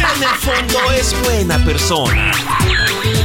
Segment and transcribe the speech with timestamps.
[0.00, 2.32] En el fondo es buena persona.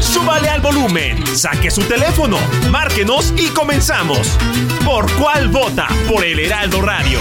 [0.02, 2.38] Súbale al volumen, saque su teléfono,
[2.70, 4.38] márquenos y comenzamos.
[4.84, 5.88] ¿Por cuál vota?
[6.08, 7.20] Por el Heraldo Radio.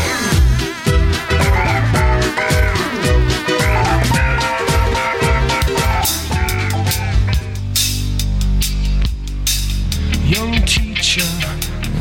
[10.27, 11.23] Young teacher,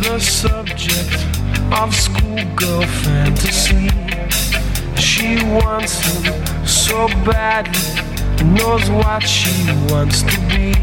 [0.02, 1.14] the subject
[1.72, 4.13] of schoolgirl fantasy.
[4.98, 7.82] She wants him so badly,
[8.44, 9.52] knows what she
[9.90, 10.74] wants to be.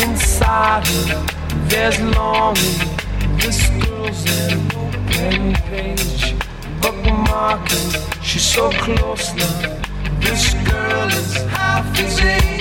[0.00, 1.26] Inside her,
[1.68, 2.78] there's longing.
[3.38, 6.34] This girl's an open page,
[6.80, 8.22] bookmarking.
[8.22, 9.80] She's so close now.
[10.20, 12.52] This girl is half his age.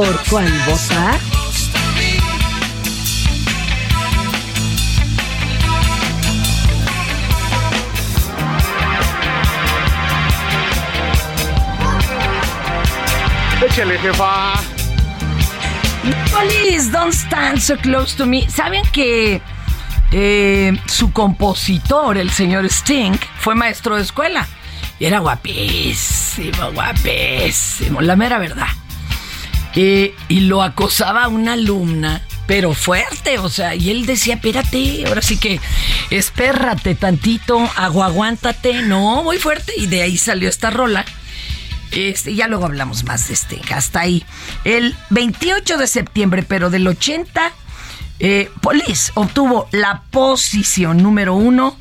[0.00, 0.48] ¿Por to me.
[13.66, 14.54] Échale, jefa.
[16.30, 18.48] Please don't stand so close to me.
[18.48, 19.42] ¿Saben que
[20.12, 24.48] eh, su compositor, el señor Sting, fue maestro de escuela?
[24.98, 28.79] Y era guapísimo, guapísimo, la mera verdad.
[29.74, 35.36] Y lo acosaba una alumna, pero fuerte, o sea, y él decía, espérate, ahora sí
[35.36, 35.60] que
[36.10, 41.04] espérrate tantito, aguaguántate, no, muy fuerte, y de ahí salió esta rola.
[41.92, 44.24] Este, ya luego hablamos más de este, hasta ahí.
[44.64, 47.52] El 28 de septiembre, pero del 80,
[48.20, 51.76] eh, Police obtuvo la posición número uno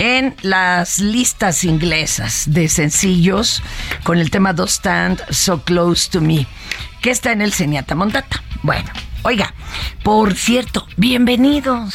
[0.00, 3.62] en las listas inglesas de sencillos
[4.02, 6.46] con el tema Don't Stand So Close to Me,
[7.02, 8.42] que está en el Seniata Montata.
[8.62, 8.90] Bueno,
[9.22, 9.52] oiga,
[10.02, 11.94] por cierto, bienvenidos.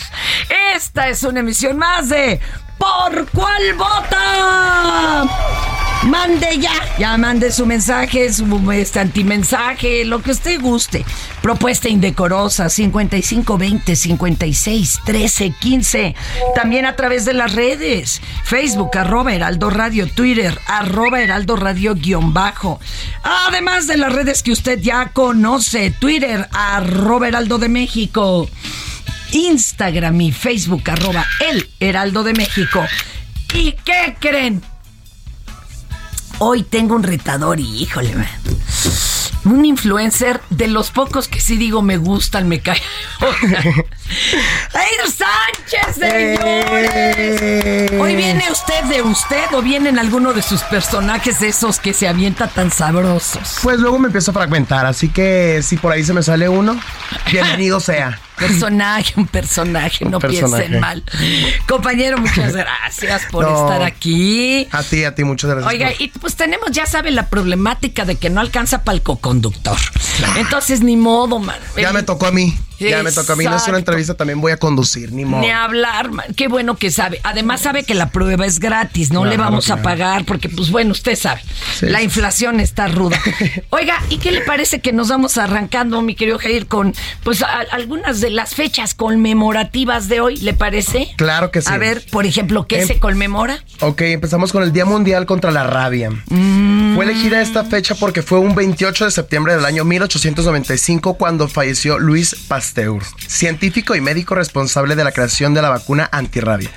[0.76, 2.40] Esta es una emisión más de
[2.78, 5.24] ¿Por cuál vota?
[6.04, 11.04] Mande ya, ya mande su mensaje, su este, antimensaje, lo que usted guste.
[11.42, 16.16] Propuesta indecorosa 5520 56 13 15.
[16.54, 22.34] También a través de las redes, Facebook, arroba Heraldo Radio, Twitter, arroba Heraldo Radio guion
[22.34, 22.80] bajo.
[23.24, 28.48] Además de las redes que usted ya conoce, Twitter, arroba Heraldo de México.
[29.32, 32.86] Instagram y Facebook, arroba el Heraldo de México.
[33.54, 34.62] ¿Y qué creen?
[36.40, 38.28] Hoy tengo un retador y híjole, man.
[39.46, 42.82] Un influencer de los pocos que sí digo me gustan, me cae.
[43.22, 47.42] ¡Air Sánchez, señores!
[47.42, 47.98] Eh.
[48.02, 52.48] Hoy viene usted de usted o vienen alguno de sus personajes esos que se avienta
[52.48, 53.60] tan sabrosos.
[53.62, 56.78] Pues luego me empiezo a fragmentar, así que si por ahí se me sale uno,
[57.32, 58.20] bienvenido sea.
[58.38, 60.64] Personaje, un personaje, no personaje.
[60.64, 61.04] piensen mal.
[61.68, 63.64] Compañero, muchas gracias por No.
[63.64, 64.68] estar aquí.
[64.72, 65.72] A ti, a ti, muchas gracias.
[65.72, 69.02] Oiga, por- y pues tenemos, ya sabe, la problemática de que no alcanza para el
[69.04, 69.78] coconductor.
[70.38, 71.58] Entonces, ni modo, man.
[71.78, 72.58] ya El- me tocó a mí.
[72.80, 73.44] Ya me tocó a mí.
[73.46, 75.42] No es una entrevista, también voy a conducir, ni modo.
[75.42, 76.26] Ni hablar, man.
[76.36, 77.20] Qué bueno que sabe.
[77.24, 80.92] Además sabe que la prueba es gratis, no le vamos a pagar porque, pues bueno,
[80.92, 81.42] usted sabe,
[81.80, 81.88] Sí.
[81.88, 83.20] la inflación está ruda.
[83.70, 86.94] Oiga, ¿y qué le parece que nos vamos arrancando, mi querido Jair, con
[87.24, 90.38] pues a- algunas de las fechas conmemorativas de hoy?
[90.38, 91.10] ¿Le parece?
[91.18, 91.68] Claro que sí.
[91.72, 93.64] A ver, por ejemplo, ¿qué Em- se conmemora?
[93.82, 96.10] Ok, empezamos con el Día Mundial contra la Rabia.
[96.30, 96.96] Mm.
[96.96, 102.00] Fue elegida esta fecha porque fue un 28 de septiembre del año 1895 cuando falleció
[102.00, 102.65] Luis Pasteur,
[103.28, 106.72] científico y médico responsable de la creación de la vacuna antirrabia.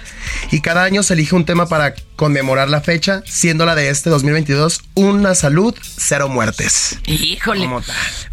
[0.51, 4.11] Y cada año se elige un tema para conmemorar la fecha, siendo la de este
[4.11, 6.99] 2022 Una salud, cero muertes.
[7.07, 7.69] Híjole.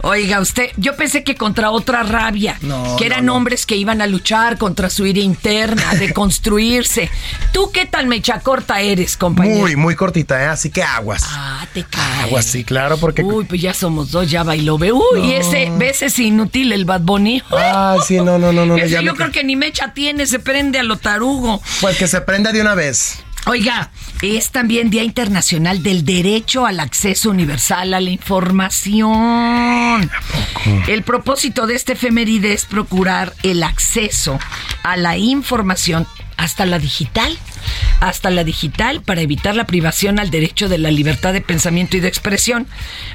[0.01, 3.36] Oiga, usted, yo pensé que contra otra rabia, No, que eran no.
[3.36, 7.09] hombres que iban a luchar contra su ira interna, de construirse.
[7.51, 9.59] ¿Tú qué tan mecha corta eres, compañero?
[9.62, 10.47] Muy, muy cortita, ¿eh?
[10.47, 11.24] Así que aguas.
[11.27, 12.24] Ah, te cae.
[12.24, 13.21] Aguas, sí, claro, porque...
[13.24, 14.75] Uy, pues ya somos dos, ya bailó.
[14.75, 17.42] Uy, y ese, ves ese inútil, el Bad Bunny.
[17.51, 18.77] Ah, sí, no, no, no, no.
[18.86, 21.62] Yo creo que ni mecha tiene, se prende a lo tarugo.
[21.85, 23.23] Pues que se prenda de una vez.
[23.45, 23.91] Oiga,
[24.23, 30.09] es también Día Internacional del Derecho al Acceso Universal a la Información.
[30.87, 34.39] El propósito de este efeméride es procurar el acceso
[34.81, 37.37] a la información hasta la digital,
[38.00, 42.00] hasta la digital para evitar la privación al derecho de la libertad de pensamiento y
[42.00, 42.67] de expresión.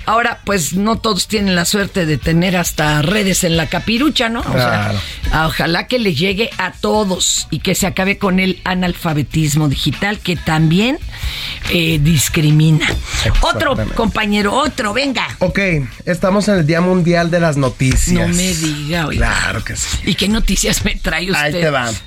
[0.07, 4.41] Ahora, pues no todos tienen la suerte de tener hasta redes en la capirucha, ¿no?
[4.41, 4.93] O sea,
[5.33, 10.37] Ojalá que le llegue a todos y que se acabe con el analfabetismo digital que
[10.37, 10.99] también
[11.71, 12.87] eh, discrimina.
[13.41, 15.27] Otro compañero, otro, venga.
[15.39, 15.59] Ok,
[16.05, 18.29] estamos en el Día Mundial de las Noticias.
[18.29, 19.35] No me diga, oiga.
[19.41, 19.99] Claro que sí.
[20.05, 21.45] ¿Y qué noticias me trae usted?
[21.45, 21.91] Ahí te va.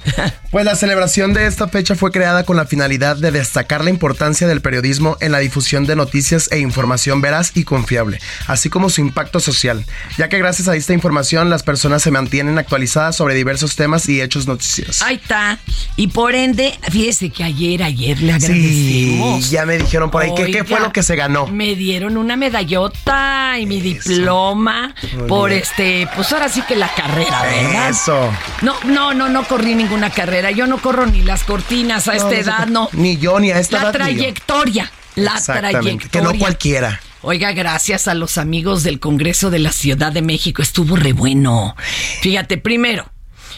[0.53, 4.47] Pues la celebración de esta fecha fue creada con la finalidad de destacar la importancia
[4.47, 9.01] del periodismo en la difusión de noticias e información veraz y confiable, así como su
[9.01, 9.85] impacto social,
[10.17, 14.19] ya que gracias a esta información las personas se mantienen actualizadas sobre diversos temas y
[14.21, 15.03] hechos noticiosos.
[15.03, 15.59] Ahí está.
[15.97, 19.51] Y por ende, fíjese que ayer, ayer le sí, agradecimos.
[19.51, 21.45] ya me dijeron por ahí que qué fue lo que se ganó.
[21.47, 25.61] Me dieron una medallota y mi diploma Muy por bien.
[25.61, 27.89] este, pues ahora sí que la carrera, ¿verdad?
[27.89, 28.31] Eso.
[28.61, 30.51] No, no, no, no corrí ninguna carrera.
[30.51, 32.93] Yo no corro ni las cortinas a No, esta no edad.
[32.93, 34.91] Ni yo, ni a esta La edad, trayectoria.
[35.15, 36.09] La trayectoria.
[36.09, 36.99] que no cualquiera.
[37.21, 40.61] Oiga, gracias a los amigos del Congreso de la Ciudad de México.
[40.61, 41.73] Estuvo re bueno.
[42.21, 43.12] Fíjate, primero,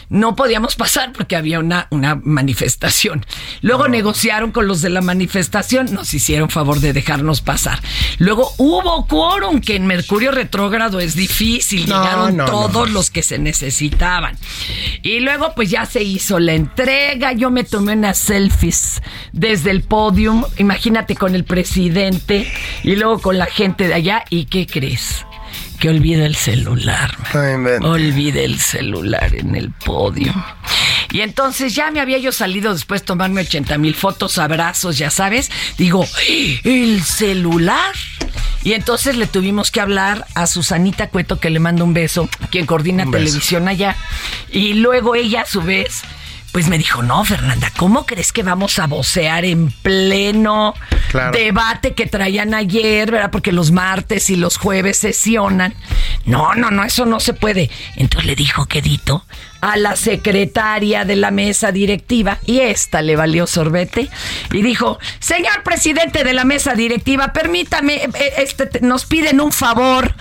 [0.08, 3.24] no podíamos pasar porque había una, una manifestación.
[3.60, 7.80] Luego negociaron con los de la manifestación, nos hicieron favor de dejarnos pasar.
[8.18, 11.88] Luego hubo quórum, que en Mercurio retrógrado es difícil.
[11.88, 12.44] No, Llegaron no.
[12.44, 14.36] todos los que se necesitaban.
[15.02, 17.32] Y luego pues ya se hizo la entrega.
[17.32, 20.44] Yo me tomé unas selfies desde el podium.
[20.58, 22.50] Imagínate con el presidente
[22.82, 24.24] y luego con la gente de allá.
[24.30, 25.24] ¿Y qué crees?
[25.80, 27.14] Que olvida el celular.
[27.82, 30.32] Olvide el celular en el podio.
[31.12, 35.10] Y entonces ya me había yo salido después de tomarme 80 mil fotos, abrazos, ya
[35.10, 35.50] sabes.
[35.78, 36.06] Digo,
[36.64, 37.94] ¿el celular?
[38.64, 42.66] Y entonces le tuvimos que hablar a Susanita Cueto, que le mando un beso, quien
[42.66, 43.24] coordina Un beso.
[43.24, 43.96] televisión allá.
[44.50, 46.02] Y luego ella, a su vez,
[46.56, 50.72] pues me dijo, no, Fernanda, ¿cómo crees que vamos a vocear en pleno
[51.10, 51.32] Claro.
[51.36, 53.30] debate que traían ayer, verdad?
[53.30, 55.74] Porque los martes y los jueves sesionan.
[56.24, 57.68] No, no, no, eso no se puede.
[57.96, 59.26] Entonces le dijo Quedito
[59.60, 64.08] a la secretaria de la mesa directiva y esta le valió sorbete
[64.50, 69.52] y dijo, señor presidente de la mesa directiva, permítame, eh, este, te- nos piden un
[69.52, 70.14] favor.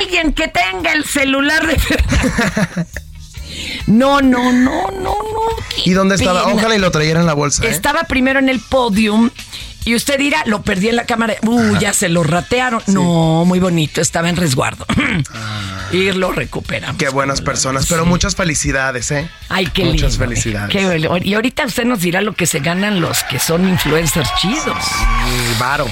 [0.00, 1.76] Alguien que tenga el celular de.
[3.86, 5.14] No, no, no, no, no.
[5.84, 6.46] ¿Y dónde estaba?
[6.52, 7.64] Ojalá y lo trayera en la bolsa.
[7.64, 7.68] ¿eh?
[7.70, 9.30] Estaba primero en el podium
[9.84, 11.34] y usted dirá, lo perdí en la cámara.
[11.42, 12.82] Uh, ya se lo ratearon.
[12.88, 14.84] No, muy bonito, estaba en resguardo.
[15.92, 16.96] y lo recuperamos.
[16.96, 16.98] Ah.
[16.98, 19.28] Qué buenas personas, pero muchas felicidades, ¿eh?
[19.48, 20.24] Ay, qué Muchas lindo.
[20.26, 20.70] felicidades.
[20.70, 24.84] Qué y ahorita usted nos dirá lo que se ganan los que son influencers chidos.
[25.60, 25.86] Varo.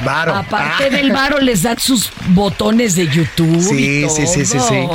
[0.00, 0.34] Varo.
[0.34, 0.90] Aparte Ah.
[0.90, 3.62] del varo les dan sus botones de YouTube.
[3.62, 4.88] Sí, y sí, sí, sí, sí.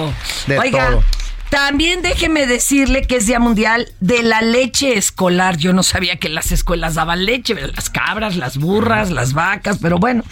[0.47, 1.03] De Oiga, todo.
[1.50, 5.58] También déjeme decirle que es Día Mundial de la Leche Escolar.
[5.58, 9.98] Yo no sabía que las escuelas daban leche, las cabras, las burras, las vacas, pero
[9.98, 10.24] bueno.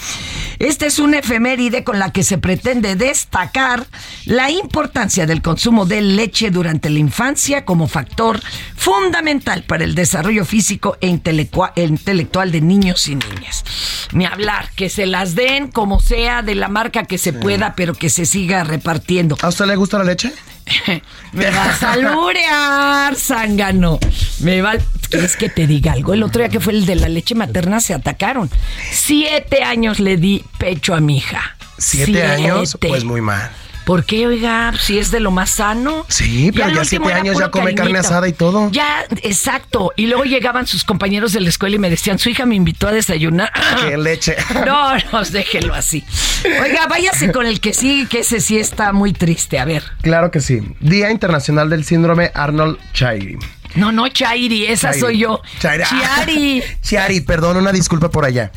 [0.60, 3.88] Esta es una efeméride con la que se pretende destacar
[4.26, 8.40] la importancia del consumo de leche durante la infancia como factor
[8.76, 13.64] fundamental para el desarrollo físico e intelectua- intelectual de niños y niñas.
[14.12, 17.94] Ni hablar, que se las den como sea, de la marca que se pueda, pero
[17.94, 19.38] que se siga repartiendo.
[19.42, 20.32] ¿A usted le gusta la leche?
[21.34, 24.00] Me vas a lurear, zángano.
[24.40, 24.76] Me va.
[25.10, 26.14] ¿Quieres que te diga algo?
[26.14, 28.50] El otro día que fue el de la leche materna se atacaron.
[28.92, 31.56] Siete años le di pecho a mi hija.
[31.78, 32.78] ¿Siete, años?
[32.80, 33.52] Pues muy mal.
[33.86, 34.74] ¿Por qué, oiga?
[34.80, 36.06] Si es de lo más sano.
[36.10, 38.70] Sí, pero ya último siete años ya come carne asada y todo.
[38.72, 39.94] Ya, exacto.
[39.96, 42.88] Y luego llegaban sus compañeros de la escuela y me decían, su hija me invitó
[42.88, 43.52] a desayunar.
[43.88, 44.36] ¡Qué leche!
[44.66, 46.04] No, no, déjelo así.
[46.44, 49.60] Oiga, váyase con el que sí, que ese sí está muy triste.
[49.60, 49.84] A ver.
[50.02, 50.62] Claro que sí.
[50.80, 53.38] Día Internacional del Síndrome Arnold Chiari.
[53.76, 55.00] No, no, Chairi, esa Chairi.
[55.02, 55.42] soy yo.
[55.60, 55.84] Chairi.
[55.84, 56.64] Chiari.
[56.82, 58.52] Chiari, perdón, una disculpa por allá.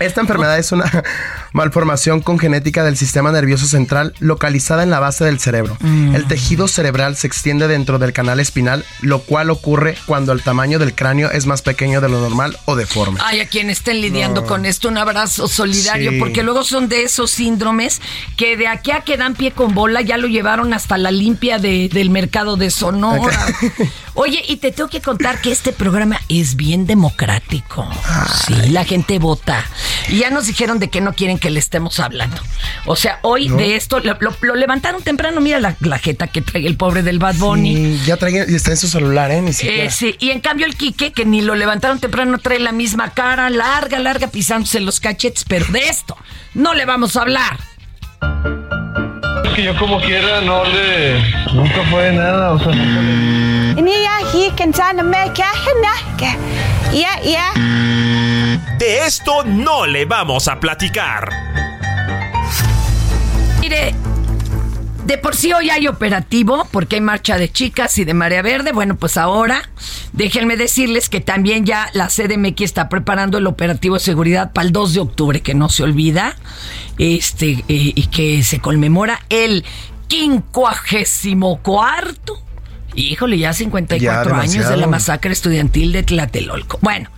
[0.00, 0.90] Esta enfermedad es una
[1.52, 5.76] malformación congenética del sistema nervioso central localizada en la base del cerebro.
[5.80, 6.14] Mm.
[6.14, 10.78] El tejido cerebral se extiende dentro del canal espinal, lo cual ocurre cuando el tamaño
[10.78, 13.20] del cráneo es más pequeño de lo normal o deforme.
[13.22, 16.18] Ay, a quien estén lidiando con esto, un abrazo solidario, Sí.
[16.18, 18.00] porque luego son de esos síndromes
[18.36, 21.58] que de aquí a que dan pie con bola ya lo llevaron hasta la limpia
[21.58, 23.38] de- del mercado de Sonora.
[24.14, 27.88] Oye, y te tengo que contar que este programa es bien democrático.
[28.46, 29.64] Sí, la gente vota.
[30.08, 32.40] Y ya nos dijeron de que no quieren que le estemos hablando.
[32.86, 35.40] O sea, hoy de esto lo, lo- lo levantaron temprano.
[35.40, 37.74] Mira la, la jeta que trae el pobre del Bad Bunny.
[37.98, 39.40] Sí, ya trae, y está en su celular, ¿eh?
[39.40, 39.84] Ni siquiera.
[39.84, 43.10] Eh, sí, y en cambio el Quique, que ni lo levantaron temprano, trae la misma
[43.14, 46.16] cara, larga, larga, pisándose los cachetes, pero de esto
[46.54, 47.58] no le vamos a hablar.
[49.54, 51.20] Que yo como quiera no le...
[51.52, 52.72] Nunca fue nada, o sea...
[58.78, 61.30] De esto no le vamos a platicar.
[63.60, 63.94] Mire,
[65.04, 68.72] de por sí hoy hay operativo, porque hay marcha de chicas y de Marea Verde.
[68.72, 69.62] Bueno, pues ahora
[70.12, 74.72] déjenme decirles que también ya la CDMX está preparando el operativo de seguridad para el
[74.72, 76.36] 2 de octubre, que no se olvida,
[76.98, 79.64] este, eh, y que se conmemora el
[80.08, 82.44] 54
[82.96, 86.78] Híjole, ya 54 Ya, años de la masacre estudiantil de Tlatelolco.
[86.80, 87.10] Bueno,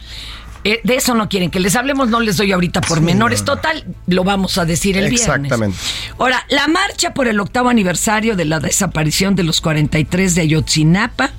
[0.73, 3.45] eh, de eso no quieren que les hablemos, no les doy ahorita por menores.
[3.45, 5.21] Total, lo vamos a decir el viernes.
[5.29, 5.79] Exactamente.
[6.19, 11.31] Ahora, la marcha por el octavo aniversario de la desaparición de los 43 de Ayotzinapa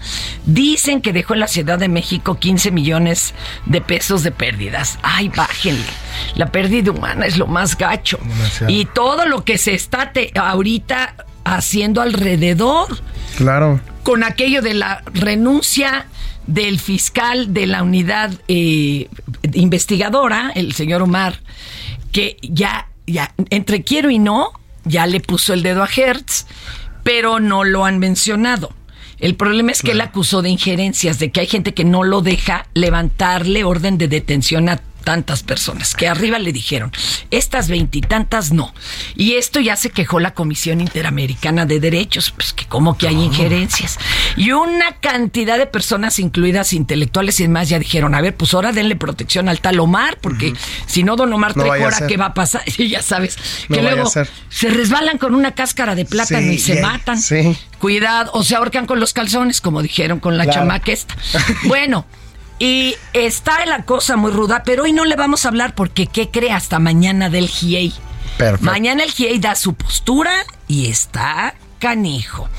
[0.45, 3.33] dicen que dejó en la Ciudad de México 15 millones
[3.65, 4.97] de pesos de pérdidas.
[5.01, 5.83] Ay, bájenle.
[6.35, 8.17] La pérdida humana es lo más gacho.
[8.23, 8.71] Demasiado.
[8.71, 12.97] Y todo lo que se está te- ahorita haciendo alrededor
[13.37, 13.79] Claro.
[14.07, 16.05] Con aquello de la renuncia
[16.45, 19.09] del fiscal de la unidad eh,
[19.51, 21.41] investigadora, el señor Omar,
[22.13, 24.53] que ya, ya, entre quiero y no,
[24.85, 26.45] ya le puso el dedo a Hertz,
[27.03, 28.71] pero no lo han mencionado.
[29.19, 32.21] El problema es que él acusó de injerencias, de que hay gente que no lo
[32.21, 36.91] deja levantarle orden de detención a tantas personas, que arriba le dijeron,
[37.31, 38.73] estas veintitantas no.
[39.15, 43.15] Y esto ya se quejó la Comisión Interamericana de Derechos, pues que como que hay
[43.15, 43.97] injerencias.
[44.35, 48.73] Y una cantidad de personas, incluidas intelectuales y demás, ya dijeron, a ver, pues ahora
[48.73, 50.51] denle protección al tal Omar, porque
[50.87, 52.07] si no, don Omar No trae vaya a cora, ser.
[52.09, 52.63] ¿qué va a pasar?
[52.77, 53.37] Y ya sabes,
[53.69, 54.11] No que luego
[54.49, 57.17] se resbalan con una cáscara de plátano Sí, y se matan.
[57.17, 57.55] sí.
[57.79, 60.59] Cuidado, o se ahorcan con los calzones, como dijeron con la Claro.
[60.61, 61.15] chamaca esta.
[61.65, 62.05] Bueno,
[62.59, 66.29] y está la cosa muy ruda, pero hoy no le vamos a hablar porque, ¿qué
[66.29, 66.51] cree?
[66.51, 67.93] Hasta mañana del GIEI.
[68.37, 68.65] Perfecto.
[68.65, 70.31] Mañana el GIEI da su postura
[70.67, 72.49] y está canijo.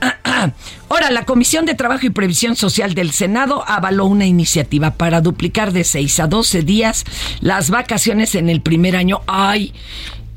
[0.88, 5.72] Ahora, la Comisión de Trabajo y Previsión Social del Senado avaló una iniciativa para duplicar
[5.72, 7.04] de 6 a 12 días
[7.40, 9.22] las vacaciones en el primer año.
[9.26, 9.74] Ay,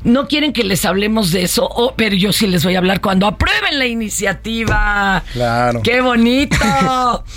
[0.03, 3.01] no quieren que les hablemos de eso, oh, pero yo sí les voy a hablar
[3.01, 5.23] cuando aprueben la iniciativa.
[5.33, 5.81] Claro.
[5.81, 6.55] ¡Qué bonito!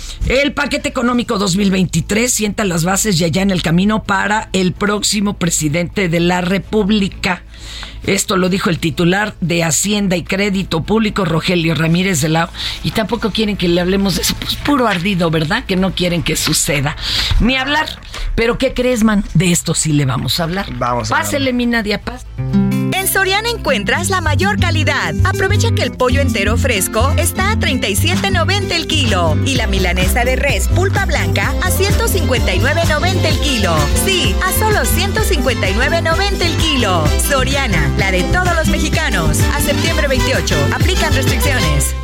[0.27, 5.37] El paquete económico 2023 sienta las bases ya ya en el camino para el próximo
[5.37, 7.43] presidente de la República.
[8.03, 12.49] Esto lo dijo el titular de Hacienda y Crédito Público, Rogelio Ramírez de Lao.
[12.83, 14.35] Y tampoco quieren que le hablemos de eso.
[14.39, 15.65] Pues puro ardido, ¿verdad?
[15.65, 16.95] Que no quieren que suceda.
[17.39, 17.87] Ni hablar.
[18.35, 19.23] Pero ¿qué crees, man?
[19.33, 20.67] De esto sí le vamos a hablar.
[20.77, 21.25] Vamos a hablar.
[21.25, 22.25] Pásele, mi Nadia Paz.
[23.07, 25.15] Soriana encuentras la mayor calidad.
[25.23, 30.35] Aprovecha que el pollo entero fresco está a 37.90 el kilo y la milanesa de
[30.35, 33.75] res pulpa blanca a 159.90 el kilo.
[34.05, 37.03] Sí, a solo 159.90 el kilo.
[37.29, 39.39] Soriana, la de todos los mexicanos.
[39.55, 40.55] A septiembre 28.
[40.75, 41.95] Aplican restricciones.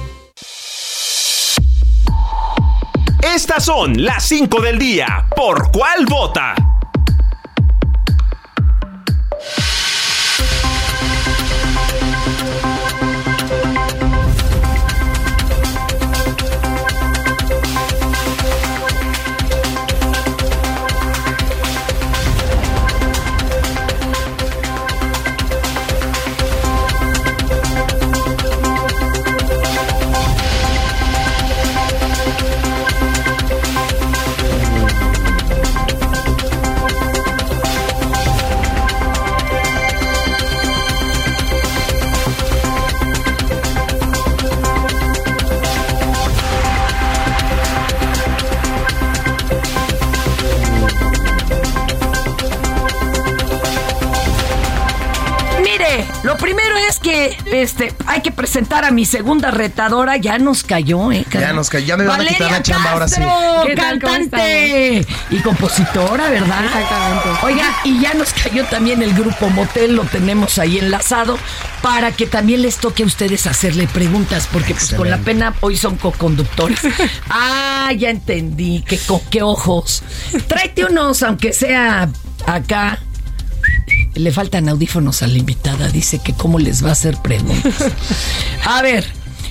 [3.22, 5.28] Estas son las 5 del día.
[5.36, 6.73] ¿Por cuál vota?
[57.64, 60.18] Este hay que presentar a mi segunda retadora.
[60.18, 61.26] Ya nos cayó, ¿eh?
[61.32, 61.86] Ya nos cayó.
[61.86, 63.22] Ya me van a quitar la chamba ahora sí.
[63.66, 66.66] ¿Qué cantante y compositora, ¿verdad?
[66.66, 67.30] Exactamente.
[67.44, 71.38] Oiga, y ya nos cayó también el grupo Motel, lo tenemos ahí enlazado
[71.82, 75.78] para que también les toque a ustedes hacerle preguntas, porque pues con la pena hoy
[75.78, 76.80] son co-conductores.
[77.30, 80.04] ah, ya entendí, que con qué ojos.
[80.48, 82.10] Tráete unos, aunque sea
[82.46, 83.00] acá.
[84.16, 87.74] Le faltan audífonos a la invitada, dice que cómo les va a hacer preguntas.
[88.66, 89.06] A ver,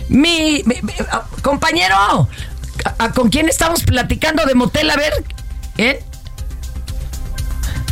[0.09, 0.63] mi,
[1.11, 2.29] ah, compañero, ¿a-
[3.05, 4.89] a- ¿con quién estamos platicando de motel?
[4.91, 5.13] A ver,
[5.79, 6.05] ¿eh?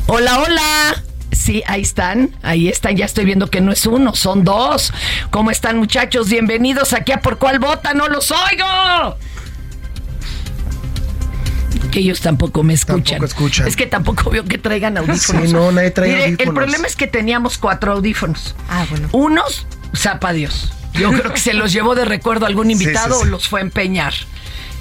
[0.07, 1.03] Hola, hola.
[1.33, 4.93] Sí, ahí están, ahí están, ya estoy viendo que no es uno, son dos.
[5.31, 6.29] ¿Cómo están muchachos?
[6.29, 9.17] Bienvenidos aquí a Por Cuál Vota, no los oigo.
[11.91, 13.03] Que ellos tampoco me escuchan.
[13.21, 13.67] Tampoco escuchan.
[13.69, 15.47] Es que tampoco veo que traigan audífonos.
[15.49, 16.55] Sí, no, nadie trae Mire, El audífonos.
[16.55, 18.55] problema es que teníamos cuatro audífonos.
[18.69, 19.09] Ah, bueno.
[19.13, 19.67] Unos,
[19.97, 20.73] zapa Dios.
[20.95, 23.29] Yo creo que se los llevó de recuerdo a algún invitado sí, sí.
[23.29, 24.15] o los fue a empeñar.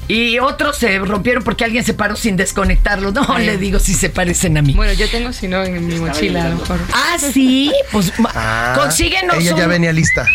[0.08, 3.14] Y otros se rompieron porque alguien se paró sin desconectarlos.
[3.14, 3.46] No, Ay.
[3.46, 4.74] le digo si se parecen a mí.
[4.74, 6.80] Bueno, yo tengo, si no, en mi mochila a lo mejor.
[6.94, 10.26] Ah, sí, pues Ah, consíguenos Ella ya un- venía lista.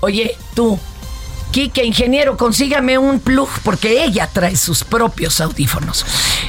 [0.00, 0.78] Oye, tú,
[1.54, 6.04] Quique, ingeniero, consígame un plug porque ella trae sus propios audífonos.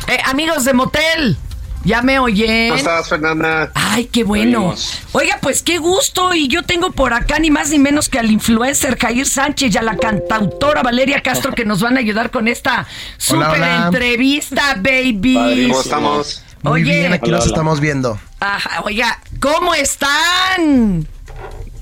[0.08, 1.38] Eh, amigos de Motel,
[1.84, 2.70] ¿ya me oyen?
[2.70, 3.72] ¿Cómo estás, Fernanda?
[3.76, 4.62] Ay, qué bueno.
[4.62, 4.98] Oímos.
[5.12, 6.34] Oiga, pues qué gusto.
[6.34, 9.78] Y yo tengo por acá ni más ni menos que al influencer Jair Sánchez y
[9.78, 12.88] a la cantautora Valeria Castro que nos van a ayudar con esta
[13.30, 13.86] hola.
[13.86, 15.68] entrevista, baby.
[15.70, 16.42] ¿Cómo estamos?
[16.64, 17.00] Muy Oye.
[17.02, 17.54] bien, aquí Hola, los hola.
[17.54, 18.20] estamos viendo.
[18.40, 21.08] Ajá, oiga, ¿cómo están?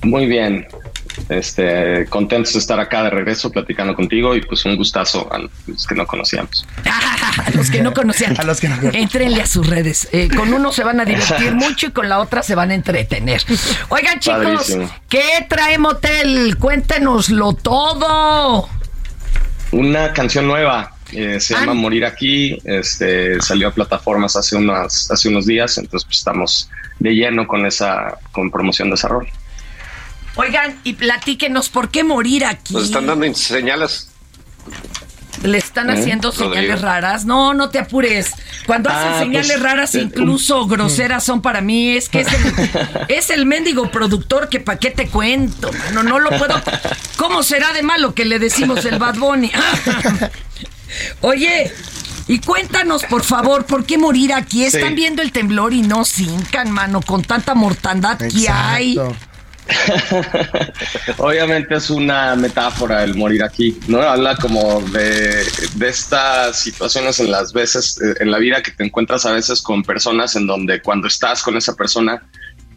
[0.02, 0.66] Muy bien.
[1.28, 5.86] Este, contentos de estar acá de regreso platicando contigo y pues un gustazo a los
[5.86, 6.66] que no conocíamos.
[7.36, 8.38] A los que no conocían.
[8.38, 9.02] A los que no conocían.
[9.02, 10.08] Entrenle a sus redes.
[10.12, 12.74] Eh, con uno se van a divertir mucho y con la otra se van a
[12.74, 13.42] entretener.
[13.88, 14.90] Oigan, chicos, Padrísimo.
[15.08, 16.56] ¿qué trae Motel?
[16.58, 18.68] Cuéntenoslo todo.
[19.72, 21.60] Una canción nueva eh, se Ah.
[21.60, 22.56] llama Morir aquí.
[22.64, 27.66] Este salió a plataformas hace unas hace unos días, entonces pues, estamos de lleno con
[27.66, 29.26] esa con promoción de esa rol.
[30.36, 32.74] Oigan, y platíquenos por qué morir aquí.
[32.74, 34.08] Nos están dando señales.
[35.42, 35.92] Le están ¿Eh?
[35.92, 36.54] haciendo Rodrigo.
[36.54, 37.24] señales raras.
[37.24, 38.30] No, no te apures.
[38.66, 41.96] Cuando Ah, hacen señales pues, raras, eh, incluso groseras, son para mí.
[41.96, 42.70] Es que es el,
[43.08, 45.70] es el mendigo productor que pa' qué te cuento.
[45.92, 46.60] No, no lo puedo.
[47.16, 49.52] ¿Cómo será de malo que le decimos el Bad Bunny?
[51.20, 51.72] Oye,
[52.28, 54.64] y cuéntanos, por favor, ¿por qué morir aquí?
[54.64, 54.94] Están Sí.
[54.94, 58.98] viendo el temblor y no cincan, mano, con tanta mortandad que hay.
[61.18, 64.02] Obviamente es una metáfora el morir aquí, ¿no?
[64.02, 68.84] Habla como de, de estas situaciones en las veces, eh, en la vida que te
[68.84, 72.22] encuentras a veces con personas en donde cuando estás con esa persona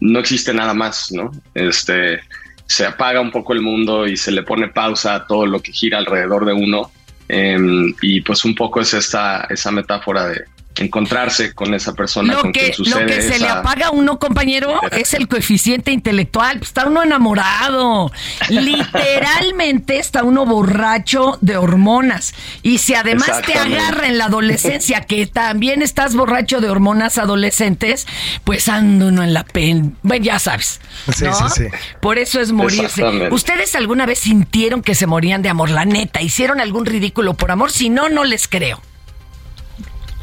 [0.00, 1.30] no existe nada más, ¿no?
[1.54, 2.20] Este,
[2.66, 5.72] se apaga un poco el mundo y se le pone pausa a todo lo que
[5.72, 6.90] gira alrededor de uno.
[7.30, 10.44] em, y pues un poco es esta, esa metáfora de
[10.80, 13.90] encontrarse con esa persona Lo con que, quien lo sucede que se le apaga a
[13.90, 16.60] uno, compañero, es el coeficiente intelectual.
[16.62, 18.10] Está uno enamorado.
[18.48, 22.34] Literalmente está uno borracho de hormonas.
[22.62, 28.06] Y si además te agarra en la adolescencia, que también estás borracho de hormonas adolescentes,
[28.44, 29.96] pues ando uno en la pen.
[30.02, 30.80] Bueno, ya sabes.
[31.14, 31.34] Sí, ¿no?
[31.34, 31.76] sí, sí.
[32.00, 33.04] Por eso es morirse.
[33.30, 35.70] ¿Ustedes alguna vez sintieron que se morían de amor?
[35.70, 37.70] La neta, ¿hicieron algún ridículo por amor?
[37.70, 38.80] Si no, no les creo.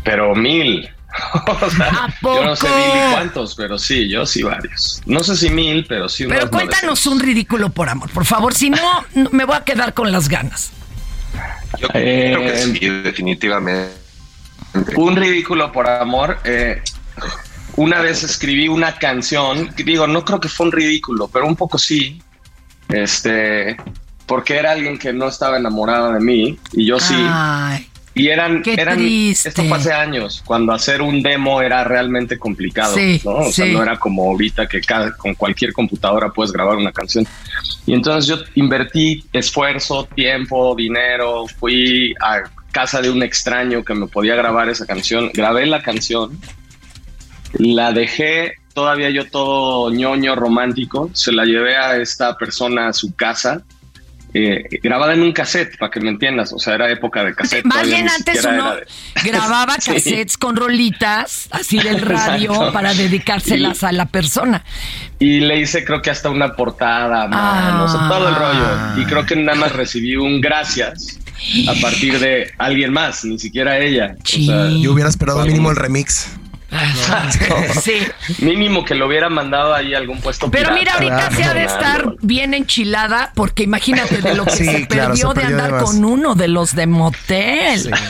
[0.05, 0.89] Pero mil.
[1.47, 5.01] O sea, ¿A yo no sé mil y cuántos, pero sí, yo sí varios.
[5.05, 7.07] No sé si mil, pero sí unos Pero cuéntanos 900.
[7.07, 8.53] un ridículo por amor, por favor.
[8.53, 10.71] Si no, me voy a quedar con las ganas.
[11.79, 13.93] Yo Eh, creo que sí, definitivamente.
[14.97, 16.37] Un ridículo por amor.
[16.43, 16.81] eh,
[17.77, 21.77] una vez escribí una canción, digo, no creo que fue un ridículo, pero un poco
[21.77, 22.21] sí.
[22.89, 23.77] Este,
[24.25, 27.15] porque era alguien que no estaba enamorado de mí y yo sí.
[27.17, 29.49] Ay, Y eran, Qué eran triste.
[29.49, 33.32] esto fue hace años, cuando hacer un demo era realmente complicado, Sí, ¿no?
[33.32, 37.28] O sea, no era como ahorita que cada- con cualquier computadora puedes grabar una canción.
[37.86, 44.08] Y entonces yo invertí esfuerzo, tiempo, dinero, fui a casa de un extraño que me
[44.08, 46.39] podía grabar esa canción, grabé la canción,
[47.54, 53.13] la dejé todavía yo todo ñoño romántico, se la llevé a esta persona a su
[53.15, 53.63] casa.
[54.38, 57.63] Eh, grabada en un cassette, para que me entiendas, o sea, era época de cassette.
[57.63, 58.86] Más bien antes uno de-
[59.24, 59.93] grababa Sí.
[59.93, 62.74] cassettes con rolitas, así del radio, Exacto.
[62.74, 64.65] para dedicárselas a la persona.
[65.19, 69.02] Y le hice creo que hasta una portada, man, o sea, todo el rollo.
[69.02, 71.17] Y creo que nada más recibí un gracias
[71.69, 74.15] a partir de alguien más, ni siquiera ella.
[74.21, 76.28] O sea, Yo hubiera esperado mínimo el remix.
[77.81, 77.99] Sí.
[78.39, 80.49] Mínimo que lo hubiera mandado ahí a algún puesto.
[80.51, 84.65] Pero mira, ahorita se ha de estar bien enchilada, porque imagínate de lo que Sí,
[84.65, 87.91] se claro, perdió se de perdió andar con uno de los de motel.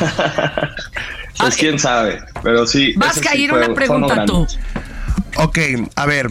[1.38, 2.94] Pues quién sabe, pero sí.
[2.96, 4.48] Vas, ese sí Cair, fue- una pregunta tú.
[5.36, 5.60] Ok,
[5.96, 6.30] a ver.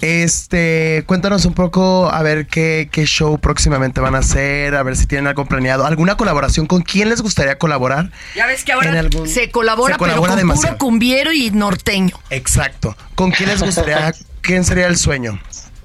[0.00, 4.96] Este, cuéntanos un poco, a ver qué, qué show próximamente van a hacer, a ver
[4.96, 8.10] si tienen algo planeado, alguna colaboración, ¿con quién les gustaría colaborar?
[8.36, 10.76] Ya ves que ahora algún- se colabora, se colabora pero con demasiado.
[10.78, 12.18] puro cumbiero y norteño.
[12.30, 12.96] Exacto.
[13.14, 15.40] ¿Con quién les gustaría, quién sería el sueño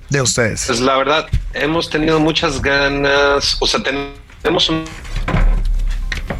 [0.09, 0.65] de ustedes?
[0.67, 4.85] Pues la verdad, hemos tenido muchas ganas, o sea, ten- tenemos un-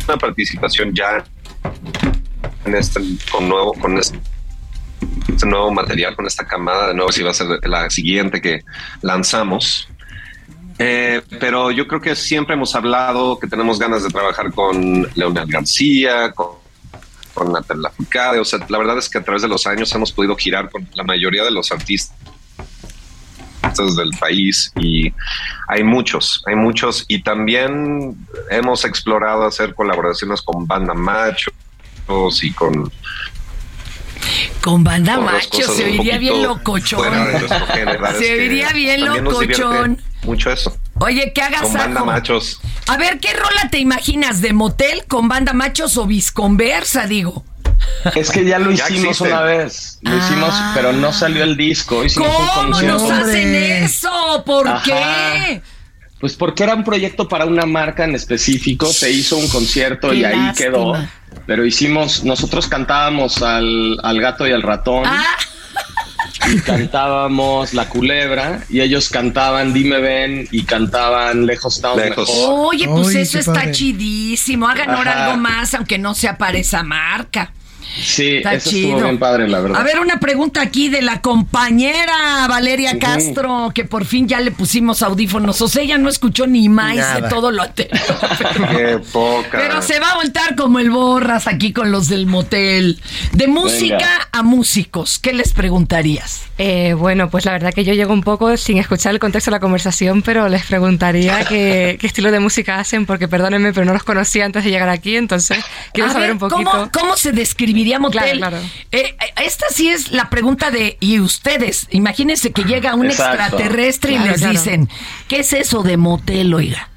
[0.08, 1.24] una participación ya
[2.66, 3.00] en este,
[3.32, 4.20] con nuevo, con este,
[5.28, 8.64] este nuevo material, con esta camada de nuevo, si va a ser la siguiente que
[9.02, 9.88] lanzamos.
[10.78, 15.48] Eh, pero yo creo que siempre hemos hablado que tenemos ganas de trabajar con Leonel
[15.48, 16.52] García, con,
[17.34, 18.40] con Natalia Lafourcade.
[18.40, 20.88] O sea, la verdad es que a través de los años hemos podido girar con
[20.94, 22.16] la mayoría de los artistas
[23.96, 25.14] del país y
[25.68, 28.18] hay muchos, hay muchos y también
[28.50, 31.54] hemos explorado hacer colaboraciones con Banda Machos
[32.42, 32.92] y con
[34.62, 37.08] Con banda macho se oiría bien locochón.
[38.18, 40.02] Se que oiría bien locochón.
[40.24, 40.78] Mucho eso.
[41.00, 42.60] Oye, ¿qué hagas Con Banda Machos.
[42.88, 47.46] A ver, ¿qué rola te imaginas de motel con banda machos o visconversa, digo?
[48.16, 49.28] Es que ya lo Ya hicimos existe.
[49.34, 50.00] una vez.
[50.02, 52.04] Lo hicimos, pero no salió el disco.
[52.04, 54.44] Hicimos ¿Cómo nos hacen eso?
[54.46, 54.84] ¿Por Ajá.
[54.84, 55.62] qué?
[56.20, 60.18] Pues porque era un proyecto para una marca en específico, se hizo un concierto Qué
[60.18, 60.54] y ahí lástima.
[60.70, 60.94] quedó.
[61.46, 65.04] Pero hicimos, nosotros cantábamos al, al gato y al ratón.
[65.06, 65.24] Ah.
[66.52, 72.30] Y cantábamos La Culebra y ellos cantaban Dime Ven y cantaban Lejos estamos Lejos.
[72.30, 72.68] mejor.
[72.68, 73.72] Oye, pues eso está padre.
[73.72, 74.68] chidísimo.
[74.68, 77.52] Hagan ahora algo más, aunque no sea para esa marca.
[78.02, 78.90] Sí, Está eso chido.
[78.90, 79.80] estuvo bien padre, la verdad.
[79.82, 82.98] A ver, una pregunta aquí de la compañera Valeria.
[83.00, 85.62] Castro, que por fin ya le pusimos audífonos.
[85.62, 87.30] O sea, ella no escuchó ni más de Nada.
[87.30, 88.00] todo lo anterior.
[88.72, 89.58] Qué poca.
[89.58, 93.00] Pero se va a voltar como el borras aquí con los del motel.
[93.34, 94.30] De música Venga.
[94.32, 96.44] a músicos, ¿qué les preguntarías?
[96.58, 99.56] Eh, bueno, pues la verdad que yo llego un poco sin escuchar el contexto de
[99.56, 103.94] la conversación, pero les preguntaría qué, qué estilo de música hacen, porque perdónenme, pero no
[103.94, 105.60] los conocía antes de llegar aquí, entonces
[105.94, 106.70] quiero A saber ver, un poquito.
[106.70, 107.32] ¿cómo, cómo se
[107.80, 108.38] describiría motel?
[108.38, 108.70] Claro, claro.
[108.92, 111.88] Eh, eh, esta sí es la pregunta de, ¿y ustedes?
[111.92, 113.44] Imagínense que llega un Exacto.
[113.44, 114.52] extraterrestre y les claro.
[114.52, 114.90] dicen,
[115.28, 116.90] ¿qué es eso de motel, oiga?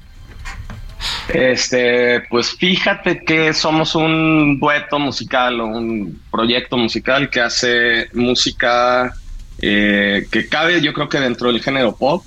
[1.33, 9.13] Este, pues fíjate que somos un dueto musical o un proyecto musical que hace música
[9.59, 12.25] eh, que cabe, yo creo que dentro del género pop,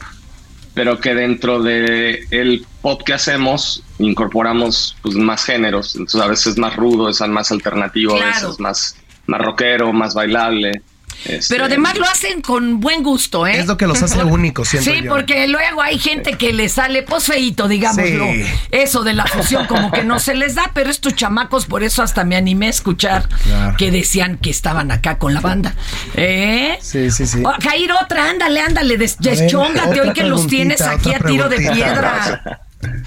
[0.77, 5.97] pero que dentro de el pop que hacemos incorporamos pues, más géneros.
[5.97, 8.95] Entonces a veces más rudo, es más alternativo, a veces más,
[9.27, 10.83] más rockero, más bailable.
[11.25, 13.59] Este, Pero además lo hacen con buen gusto, ¿eh?
[13.59, 15.11] Es lo que los hace únicos, siento Sí, yo.
[15.11, 18.27] porque luego hay gente que le sale pues feíto, digámoslo.
[18.33, 18.45] Sí.
[18.71, 22.03] Eso de la fusión como que no se les da, pero estos chamacos, por eso
[22.03, 23.77] hasta me animé a escuchar Claro.
[23.77, 25.75] que decían que estaban acá con la banda.
[26.15, 26.79] ¿Eh?
[26.81, 27.43] Sí, sí, sí.
[27.45, 31.57] Oh, Jair, otra, ándale, ándale, des- deschóngate hoy que los tienes aquí a tiro de
[31.59, 32.61] piedra.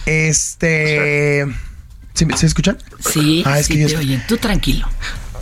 [0.06, 1.46] Este.
[2.14, 2.78] ¿Sí, ¿sí escuchan?
[3.00, 4.24] Sí, Ah, es sí que yo te oyen.
[4.28, 4.88] Tú tranquilo.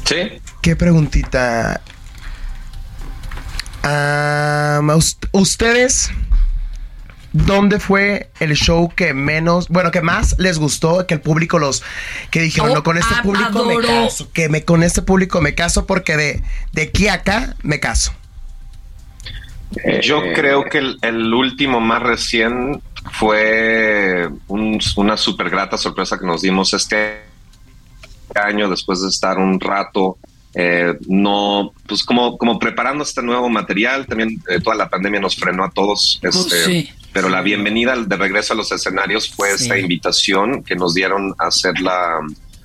[0.05, 0.39] Sí.
[0.61, 1.81] ¿Qué preguntita?
[3.89, 6.11] Ah, us- ¿Ustedes
[7.31, 11.83] dónde fue el show que menos, bueno, que más les gustó, que el público los,
[12.31, 15.39] que dijeron, Oh, no, con este ah, público me caso, que me, con este público
[15.39, 18.13] me caso porque de, de aquí a acá me caso?
[20.01, 22.81] Yo Eh, creo que el, el último más recién
[23.13, 27.21] fue un- una súper grata sorpresa que nos dimos este
[28.35, 30.17] año después de estar un rato
[30.59, 35.35] eh, no pues como como preparando este nuevo material también eh, toda la pandemia nos
[35.35, 36.89] frenó a todos este, Pues sí.
[37.13, 39.63] pero la bienvenida de regreso a los escenarios fue Sí.
[39.65, 42.19] esta invitación que nos dieron a hacer la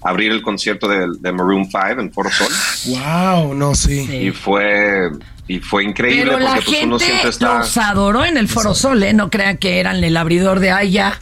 [0.05, 2.49] abrir el concierto de, de Maroon 5 en Foro Sol.
[2.87, 4.01] Wow, no, sí.
[4.11, 5.11] Y fue
[5.49, 8.49] y fue increíble Pero la porque pues uno gente siempre está los adoró en el
[8.49, 9.13] Foro Sol, ¿eh?
[9.13, 11.19] No crean que eran el abridor de Aya.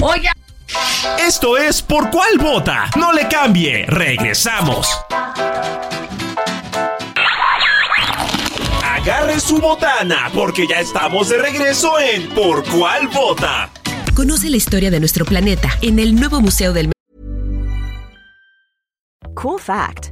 [0.00, 0.32] Oiga,
[1.18, 2.90] Esto es Por Cuál Vota.
[2.96, 3.84] No le cambie.
[3.86, 4.88] Regresamos.
[8.84, 13.70] Agarre su botana porque ya estamos de regreso en Por Cuál Vota.
[14.14, 16.92] Conoce la historia de nuestro planeta en el nuevo Museo del
[19.34, 20.11] Cool fact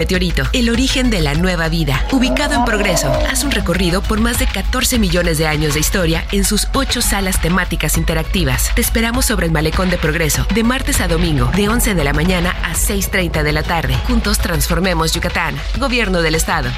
[0.00, 2.06] Meteorito, el origen de la nueva vida.
[2.10, 6.24] Ubicado en Progreso, haz un recorrido por más de 14 millones de años de historia
[6.32, 8.74] en sus ocho salas temáticas interactivas.
[8.74, 12.14] Te esperamos sobre el Malecón de Progreso, de martes a domingo, de 11 de la
[12.14, 13.94] mañana a 6.30 de la tarde.
[14.06, 15.54] Juntos transformemos Yucatán.
[15.76, 16.70] Gobierno del Estado.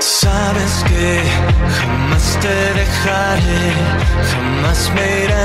[0.00, 1.22] Sabes que
[1.78, 3.72] jamás te dejaré,
[4.32, 4.90] jamás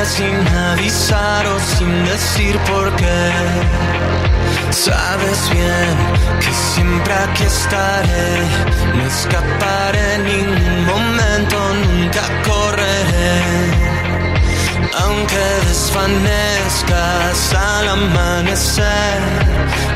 [0.10, 0.34] sin
[1.78, 4.17] sin decir por qué.
[4.72, 5.98] Sabes bien
[6.40, 8.42] que siempre aquí estaré,
[8.96, 12.47] no escaparé en ningún momento, nunca.
[15.18, 15.36] Aunque
[15.68, 19.20] desvanezcas al amanecer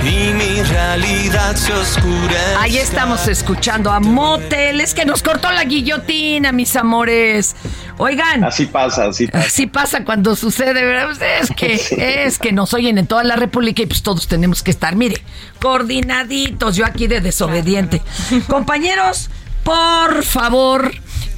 [0.03, 2.55] y mi realidad se oscurece.
[2.57, 4.81] ahí estamos escuchando a Motel.
[4.81, 7.55] Es que nos cortó la guillotina, mis amores.
[7.99, 8.43] Oigan.
[8.43, 9.45] Así pasa, así pasa.
[9.45, 11.11] Así pasa cuando sucede, ¿verdad?
[11.39, 14.71] Es que, es que nos oyen en toda la República y pues todos tenemos que
[14.71, 15.21] estar, mire,
[15.61, 16.75] coordinaditos.
[16.75, 18.01] Yo aquí de desobediente.
[18.47, 19.29] Compañeros,
[19.63, 20.91] por favor,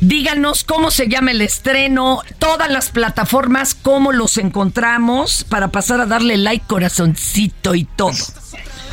[0.07, 6.05] díganos cómo se llama el estreno, todas las plataformas, cómo los encontramos para pasar a
[6.05, 8.11] darle like, corazoncito y todo.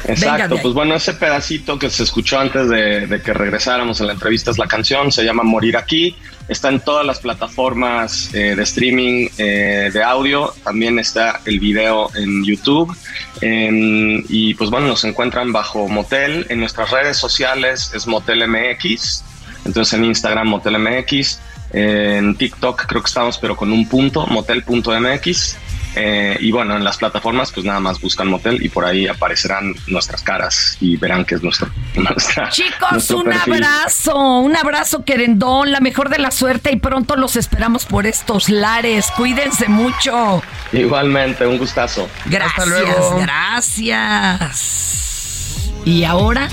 [0.07, 4.15] Exacto, pues bueno, ese pedacito que se escuchó antes de, de que regresáramos a la
[4.15, 6.17] entrevista es la canción, se llama Morir aquí,
[6.49, 12.11] está en todas las plataformas eh, de streaming eh, de audio, también está el video
[12.17, 12.97] en YouTube.
[13.43, 19.23] En- y pues bueno, nos encuentran bajo Motel, en nuestras redes sociales es Motel MX,
[19.65, 21.39] entonces en Instagram Motel MX,
[21.73, 25.57] en TikTok creo que estamos pero con un punto, motel.mx.
[25.97, 29.75] Eh, y bueno, en las plataformas, pues nada más buscan motel y por ahí aparecerán
[29.89, 31.69] nuestras caras y verán que es nuestro.
[31.97, 33.55] nuestra- Chicos, nuestro un perfil.
[33.65, 38.49] abrazo, un abrazo querendón, la mejor de la suerte y pronto los esperamos por estos
[38.51, 39.09] lares.
[39.17, 40.45] Cuídense mucho.
[40.73, 42.09] Igualmente, un gustazo.
[42.27, 43.19] Gracias, luego.
[44.51, 44.53] gracias.
[45.85, 46.49] Y ahora,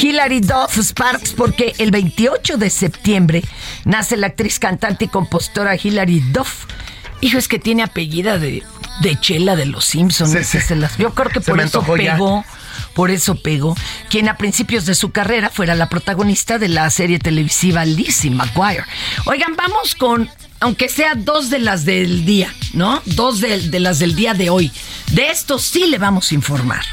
[0.00, 3.42] Hilary Duff Sparks, porque el 28 de septiembre
[3.84, 6.64] nace la actriz, cantante y compositora Hilary Duff.
[7.20, 8.62] Hijo, es que tiene apellida de,
[9.00, 10.32] de Chela de los Simpsons.
[10.32, 10.60] Sí, sí.
[10.60, 12.16] Se las- yo creo que Se por eso ya.
[12.94, 13.74] Por eso pegó.
[14.08, 18.84] Quien a principios de su carrera fuera la protagonista de la serie televisiva Lizzie McGuire.
[19.26, 20.30] Oigan, vamos con,
[20.60, 23.02] aunque sea dos de las del día, ¿no?
[23.04, 24.72] Dos de, de las del día de hoy.
[25.12, 26.84] De esto sí le vamos a informar.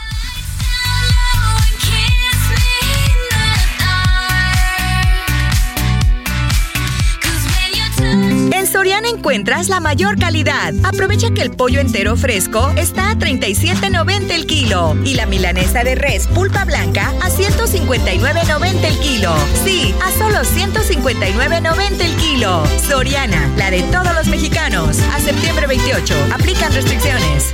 [8.52, 10.74] En Soriana encuentras la mayor calidad.
[10.84, 15.96] Aprovecha que el pollo entero fresco está a 37.90 el kilo y la milanesa de
[15.96, 19.34] res pulpa blanca a 159.90 el kilo.
[19.64, 22.64] Sí, a solo 159.90 el kilo.
[22.88, 25.00] Soriana, la de todos los mexicanos.
[25.14, 26.14] A septiembre 28.
[26.34, 27.54] Aplican restricciones.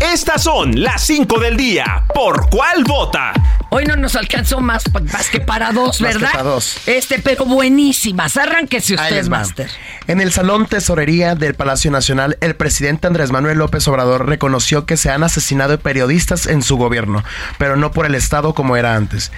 [0.00, 2.04] Estas son las 5 del día.
[2.14, 3.32] ¿Por cuál vota?
[3.76, 6.32] Hoy no nos alcanzó más, más que para dos, Más que ¿verdad?
[6.32, 6.78] para dos.
[6.86, 8.36] Este, pero buenísimas.
[8.38, 9.26] Arránquese usted.
[9.26, 9.68] Master.
[10.06, 14.96] En el Salón Tesorería del Palacio Nacional, el presidente Andrés Manuel López Obrador reconoció que
[14.96, 17.22] se han asesinado periodistas en su gobierno,
[17.58, 19.30] pero no por el Estado como era antes.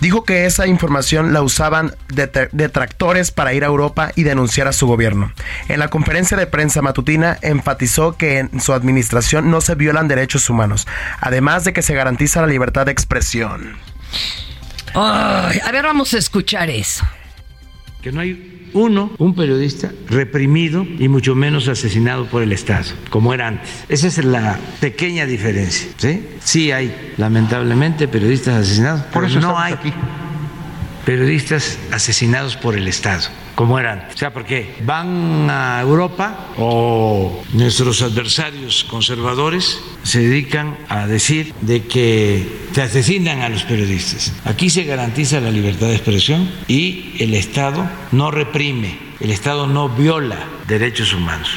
[0.00, 4.72] Dijo que esa información la usaban det- detractores para ir a Europa y denunciar a
[4.72, 5.32] su gobierno.
[5.68, 10.50] En la conferencia de prensa matutina enfatizó que en su administración no se violan derechos
[10.50, 10.86] humanos,
[11.20, 13.76] además de que se garantiza la libertad de expresión.
[14.94, 17.04] Ay, a ver, vamos a escuchar eso.
[18.02, 23.32] que no hay uno, un periodista reprimido y mucho menos asesinado por el Estado, como
[23.34, 23.68] era antes.
[23.88, 25.88] Esa es la pequeña diferencia.
[25.96, 29.92] Sí, sí hay, lamentablemente, periodistas asesinados, Por pero eso no hay aquí.
[31.04, 33.24] periodistas asesinados por el Estado.
[33.56, 34.14] Como era antes.
[34.14, 41.84] O sea, porque van a Europa o nuestros adversarios conservadores se dedican a decir de
[41.86, 44.32] que se asesinan a los periodistas.
[44.44, 49.88] Aquí se garantiza la libertad de expresión y el Estado no reprime, el Estado no
[49.88, 50.36] viola
[50.68, 51.48] derechos humanos.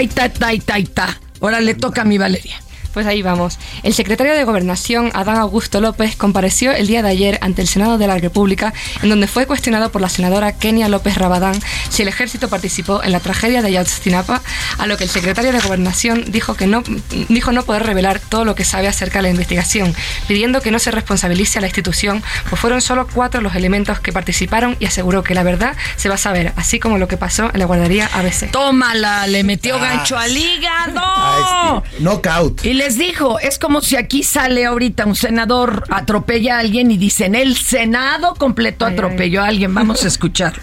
[0.00, 1.20] Está, ahí está, ahí está.
[1.40, 2.60] Ahora le toca a mi Valeria.
[2.96, 3.58] Pues ahí vamos.
[3.82, 7.98] El secretario de Gobernación, Adán Augusto López, compareció el día de ayer ante el Senado
[7.98, 12.08] de la República, en donde fue cuestionado por la senadora Kenia López Rabadán si el
[12.08, 14.40] ejército participó en la tragedia de Ayotzinapa,
[14.78, 16.82] a lo que el secretario de Gobernación dijo que no
[17.28, 19.94] dijo no poder revelar todo lo que sabe acerca de la investigación,
[20.26, 24.10] pidiendo que no se responsabilice a la institución, pues fueron solo cuatro los elementos que
[24.10, 27.50] participaron y aseguró que la verdad se va a saber, así como lo que pasó
[27.52, 28.50] en la guardería ABC.
[28.52, 31.84] Tómala, le metió gancho al hígado.
[31.98, 32.64] Knockout.
[32.64, 36.96] Y les dijo, es como si aquí sale ahorita un senador, atropella a alguien y
[36.96, 39.74] dicen, el Senado completo atropelló a alguien.
[39.74, 40.54] Vamos a escuchar.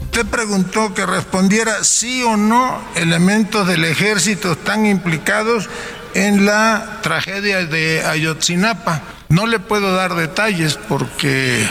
[0.00, 5.68] Usted preguntó que respondiera sí o no elementos del ejército están implicados
[6.14, 9.02] en la tragedia de Ayotzinapa.
[9.28, 11.68] No le puedo dar detalles porque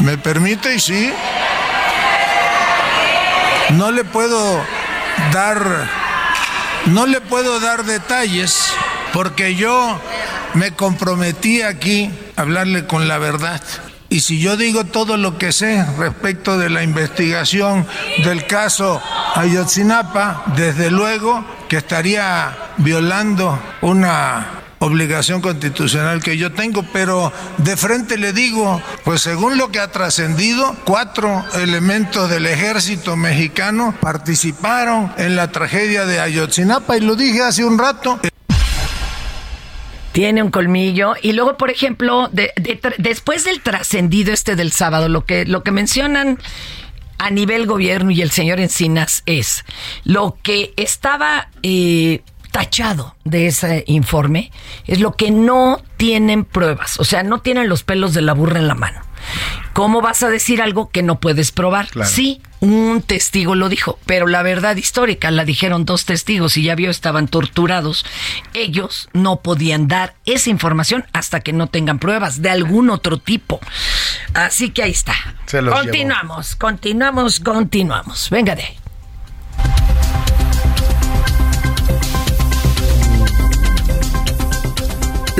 [0.00, 1.12] me permite y sí.
[3.74, 4.60] No le puedo
[5.32, 5.99] dar
[6.86, 8.72] no le puedo dar detalles
[9.12, 10.00] porque yo
[10.54, 13.62] me comprometí aquí a hablarle con la verdad.
[14.08, 17.86] Y si yo digo todo lo que sé respecto de la investigación
[18.24, 19.00] del caso
[19.36, 28.16] Ayotzinapa, desde luego que estaría violando una obligación constitucional que yo tengo, pero de frente
[28.16, 35.36] le digo, pues según lo que ha trascendido, cuatro elementos del ejército mexicano participaron en
[35.36, 38.18] la tragedia de Ayotzinapa y lo dije hace un rato.
[40.12, 41.12] Tiene un colmillo.
[41.20, 42.30] Y luego, por ejemplo,
[42.98, 46.38] después del trascendido este del sábado, lo que, lo que mencionan
[47.18, 49.64] a nivel gobierno y el señor Encinas es
[50.04, 54.50] lo que estaba eh, tachado de ese informe,
[54.86, 58.58] es lo que no tienen pruebas, o sea, no tienen los pelos de la burra
[58.58, 59.00] en la mano.
[59.72, 61.88] ¿Cómo vas a decir algo que no puedes probar?
[62.04, 66.74] Sí, un testigo lo dijo, pero la verdad histórica la dijeron dos testigos y ya
[66.74, 68.04] vio estaban torturados.
[68.52, 73.60] Ellos no podían dar esa información hasta que no tengan pruebas de algún otro tipo.
[74.34, 75.14] Así que ahí está.
[75.46, 78.28] Se los continuamos, continuamos, continuamos.
[78.30, 78.76] Venga de ahí.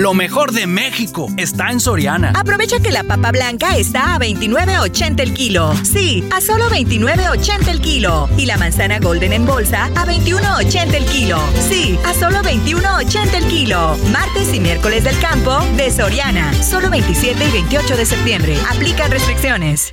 [0.01, 2.33] Lo mejor de México está en Soriana.
[2.35, 5.75] Aprovecha que la papa blanca está a 29.80 el kilo.
[5.83, 8.27] Sí, a solo 29.80 el kilo.
[8.39, 11.39] Y la manzana golden en bolsa a 21.80 el kilo.
[11.69, 13.95] Sí, a solo 21.80 el kilo.
[14.11, 16.51] Martes y miércoles del campo de Soriana.
[16.55, 18.57] Solo 27 y 28 de septiembre.
[18.71, 19.93] Aplican restricciones.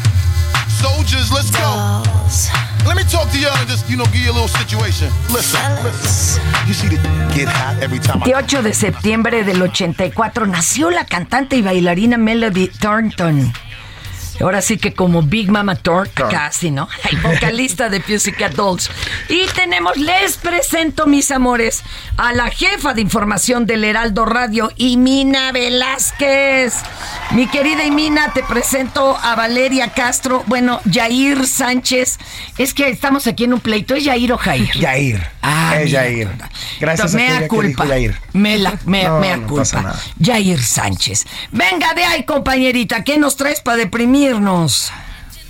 [0.81, 2.01] Soldiers, let's go.
[2.87, 5.09] Let me talk to y'all and just, you know, give you a little situation.
[5.31, 6.41] Listen, listen.
[6.67, 6.97] You see the
[7.35, 12.17] get hot every time I 28 de septiembre del 84 nació la cantante y bailarina
[12.17, 13.53] Melody Thornton.
[14.41, 16.87] Ahora sí que como Big Mama Thornton, casi, ¿no?
[17.11, 18.89] El vocalista de Pussycat Dolls.
[19.29, 21.83] Y tenemos, les presento, mis amores,
[22.17, 26.73] a la jefa de información del Heraldo Radio, Imina Velázquez.
[27.31, 32.17] Mi querida Imina, te presento a Valeria Castro, bueno, Jair Sánchez.
[32.57, 34.71] Es que estamos aquí en un pleito, ¿es Jair o Jair?
[34.79, 35.21] Yair.
[35.41, 36.03] Ah, es mira.
[36.03, 36.29] Yair.
[36.79, 37.67] Gracias a mea que culpa.
[37.67, 38.15] dijo Yair.
[38.33, 39.95] Me la, me, No, mea no culpa.
[40.23, 41.25] Jair Sánchez.
[41.51, 43.03] Venga de ahí, compañerita.
[43.03, 43.77] ¿Qué nos traes para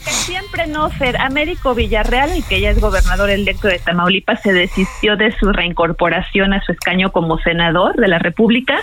[0.02, 1.18] Siempre no, Fer.
[1.22, 6.54] Américo Villarreal, el que ya es gobernador electo de Tamaulipas, se desistió de su reincorporación
[6.54, 8.80] a su escaño como senador de la República.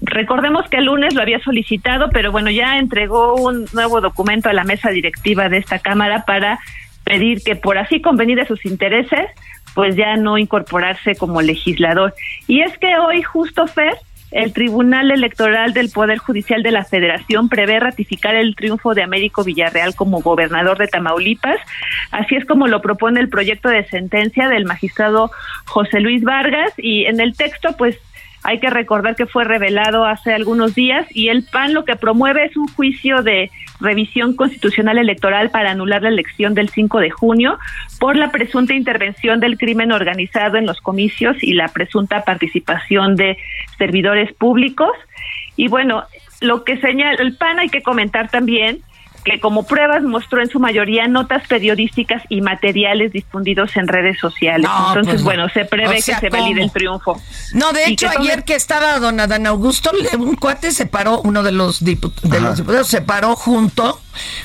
[0.00, 4.52] Recordemos que el lunes lo había solicitado, pero bueno, ya entregó un nuevo documento a
[4.52, 6.60] la mesa directiva de esta Cámara para
[7.04, 9.30] pedir que por así convenir de sus intereses,
[9.74, 12.14] pues ya no incorporarse como legislador.
[12.46, 13.96] Y es que hoy, justo Fer,
[14.32, 19.44] el Tribunal Electoral del Poder Judicial de la Federación prevé ratificar el triunfo de Américo
[19.44, 21.60] Villarreal como gobernador de Tamaulipas.
[22.10, 25.30] Así es como lo propone el proyecto de sentencia del magistrado
[25.66, 27.98] José Luis Vargas y en el texto pues
[28.44, 32.46] Hay que recordar que fue revelado hace algunos días y el PAN lo que promueve
[32.46, 33.50] es un juicio de
[33.82, 37.58] revisión constitucional electoral para anular la elección del 5 de junio
[37.98, 43.36] por la presunta intervención del crimen organizado en los comicios y la presunta participación de
[43.78, 44.92] servidores públicos.
[45.56, 46.04] Y bueno,
[46.40, 48.80] lo que señala el PAN hay que comentar también
[49.24, 54.68] que como pruebas mostró en su mayoría notas periodísticas y materiales difundidos en redes sociales.
[54.68, 55.24] No, Entonces, pues no.
[55.24, 57.20] bueno, se prevé O sea, que se valide el triunfo.
[57.54, 61.20] No, de hecho, que tome- ayer que estaba don Adán Augusto, un cuate se paró,
[61.22, 64.00] uno de los, dipu- de los diputados se paró junto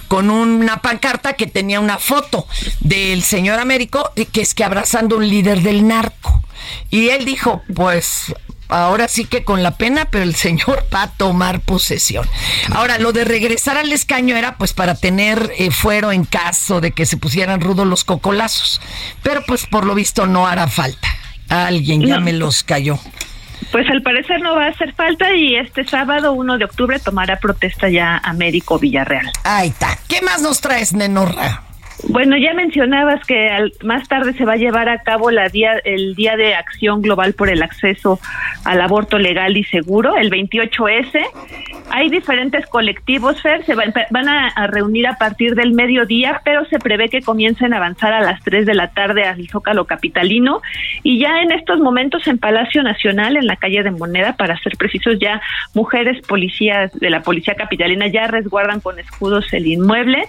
[0.07, 2.47] con una pancarta que tenía una foto
[2.79, 6.41] del señor Américo, eh, que es que abrazando a un líder del narco.
[6.89, 8.33] Y él dijo, pues
[8.69, 12.27] ahora sí que con la pena, pero el señor va a tomar posesión.
[12.73, 16.91] Ahora, lo de regresar al escaño era pues para tener eh, fuero en caso de
[16.91, 18.81] que se pusieran rudos los cocolazos.
[19.23, 21.07] Pero pues por lo visto no hará falta.
[21.49, 22.21] Alguien ya No.
[22.21, 22.99] me los cayó.
[23.71, 27.37] Pues al parecer no va a hacer falta y este sábado 1 de octubre tomará
[27.39, 29.29] protesta ya Américo Villarreal.
[29.43, 29.97] Ahí está.
[30.07, 31.63] ¿Qué más nos traes, Nenorra?
[32.09, 35.73] Bueno, ya mencionabas que al- más tarde se va a llevar a cabo la día,
[35.83, 38.19] el Día de Acción Global por el Acceso
[38.65, 41.19] al Aborto Legal y Seguro, el 28S.
[41.89, 46.65] Hay diferentes colectivos, Fer, se van, van a, a reunir a partir del mediodía, pero
[46.65, 50.61] se prevé que comiencen a avanzar a las 3 de la tarde al Zócalo Capitalino.
[51.03, 54.77] Y ya en estos momentos en Palacio Nacional, en la calle de Moneda, para ser
[54.77, 55.41] precisos, ya
[55.73, 60.25] mujeres policías de la Policía Capitalina ya resguardan con escudos el inmueble.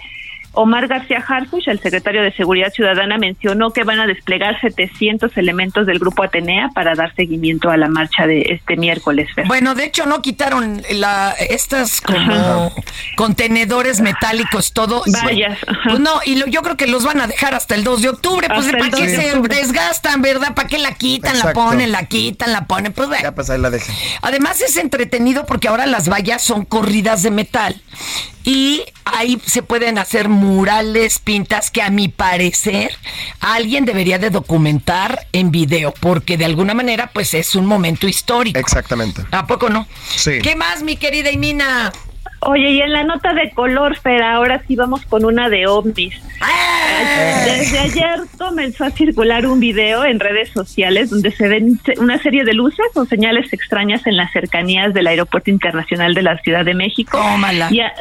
[0.60, 5.86] Omar García Harfuch, el secretario de Seguridad Ciudadana, mencionó que van a desplegar 700 elementos
[5.86, 9.28] del Grupo Atenea para dar seguimiento a la marcha de este miércoles.
[9.34, 9.46] Fer.
[9.46, 12.72] Bueno, de hecho no quitaron la, estas como
[13.16, 15.02] contenedores metálicos, todo.
[15.24, 18.02] Vallas, Pues no, y lo- yo creo que los van a dejar hasta el 2
[18.02, 18.48] de octubre.
[18.48, 20.54] Pues Hasta ¿para qué 2 de se desgastan, verdad?
[20.54, 21.60] ¿Para qué la quitan, Exacto.
[21.60, 22.92] la ponen, la quitan, la ponen?
[22.92, 23.22] Pues bueno.
[23.22, 23.94] Ya pues ahí la dejen.
[24.22, 27.80] Además es entretenido porque ahora las vallas son corridas de metal
[28.48, 32.92] y ahí se pueden hacer murales, pintas que a mi parecer
[33.40, 38.58] alguien debería de documentar en video porque de alguna manera pues es un momento histórico.
[38.58, 39.20] Exactamente.
[39.32, 39.86] ¿A poco no?
[40.16, 40.38] Sí.
[40.42, 41.92] ¿Qué más, mi querida Imina?
[42.40, 46.14] Oye, y en la nota de color, Fer, ahora sí vamos con una de ovnis.
[47.44, 52.44] Desde ayer comenzó a circular un video en redes sociales donde se ven una serie
[52.44, 56.74] de luces o señales extrañas en las cercanías del Aeropuerto Internacional de la Ciudad de
[56.74, 57.18] México.
[57.18, 57.68] Tómala.
[57.72, 57.92] Y, a-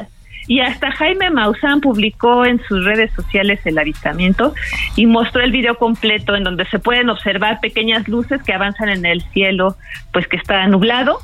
[0.47, 4.53] y hasta Jaime Maussan publicó en sus redes sociales el avistamiento
[4.95, 9.05] y mostró el video completo en donde se pueden observar pequeñas luces que avanzan en
[9.05, 9.75] el cielo,
[10.13, 11.19] pues que está nublado.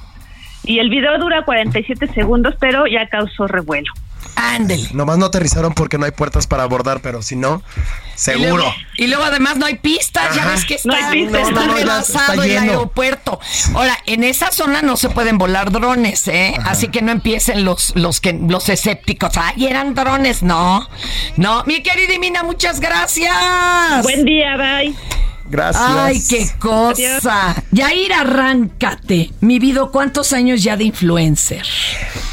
[0.65, 3.91] Y el video dura 47 segundos, pero ya causó revuelo.
[4.35, 4.89] Ándele.
[4.93, 7.61] Nomás no aterrizaron porque no hay puertas para abordar, pero si no,
[8.15, 8.57] Y seguro.
[8.57, 11.59] luego, y luego además no hay pistas, ya ves que está, No hay pistas, está
[11.61, 13.39] no, no, ya rebasado está el aeropuerto.
[13.75, 16.53] Ahora, en esa zona no se pueden volar drones, ¿eh?
[16.65, 19.31] Así que no empiecen los, los que los escépticos.
[19.37, 20.87] Ay, eran drones, no.
[21.37, 23.33] No, mi querida Mina, muchas gracias.
[24.03, 24.93] Buen día, bye.
[25.49, 25.83] Gracias.
[25.85, 27.55] Ay, qué cosa.
[27.71, 29.31] Yair, arráncate.
[29.41, 31.63] Mi vida, ¿cuántos años ya de influencer?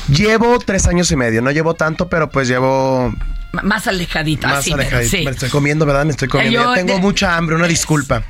[0.09, 1.43] Llevo tres años y medio.
[1.43, 3.13] No llevo tanto, pero pues llevo
[3.53, 4.49] M- Más alejadita.
[4.49, 5.17] más así, alejadito.
[5.17, 5.25] sí.
[5.25, 6.05] Me estoy comiendo, ¿verdad?
[6.05, 6.53] Me estoy comiendo.
[6.63, 8.23] Yo Ya tengo de- mucha hambre, una disculpa.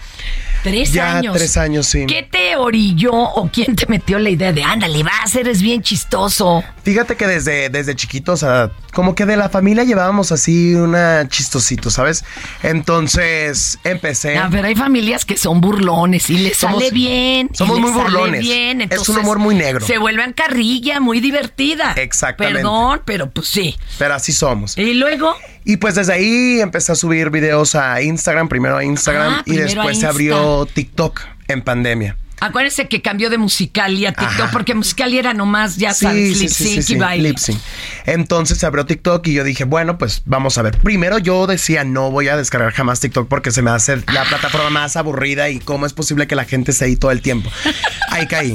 [0.63, 1.37] Tres ya años.
[1.37, 2.05] tres años, sí.
[2.07, 6.63] ¿Qué te orilló o quién te metió la idea de ándale, vas, eres bien chistoso?
[6.83, 11.27] Fíjate que desde, desde chiquito, o sea, como que de la familia llevábamos así una
[11.29, 12.25] chistosito, ¿sabes?
[12.63, 14.37] Entonces empecé.
[14.39, 17.49] A ver, hay familias que son burlones y les Somos- sale bien.
[17.53, 18.41] y somos les muy sale burlones.
[18.41, 19.87] bien, Es un humor muy negro.
[19.87, 21.93] Se vuelven carrilla, muy divertida.
[21.97, 22.59] Exactamente.
[22.61, 23.77] Perdón, pero pues sí.
[23.99, 24.77] Pero así somos.
[24.77, 25.35] Y luego,
[25.65, 29.57] Y pues desde ahí empecé a subir videos a Instagram, primero a Instagram Ah, y
[29.57, 30.09] después se Insta.
[30.73, 32.17] TikTok en pandemia.
[32.43, 34.51] acuérdense que cambió de Musical.ly a TikTok Ajá.
[34.51, 37.29] porque Musical.ly era nomás, ya sabes, lip sync y baile.
[37.29, 37.59] lip sync.
[38.07, 40.79] Entonces se abrió TikTok y yo dije, bueno, pues vamos a ver.
[40.79, 44.71] Primero yo decía, no voy a descargar jamás TikTok porque se me hace la plataforma
[44.71, 47.51] más aburrida y cómo es posible que la gente esté ahí todo el tiempo.
[48.11, 48.55] Ahí caí.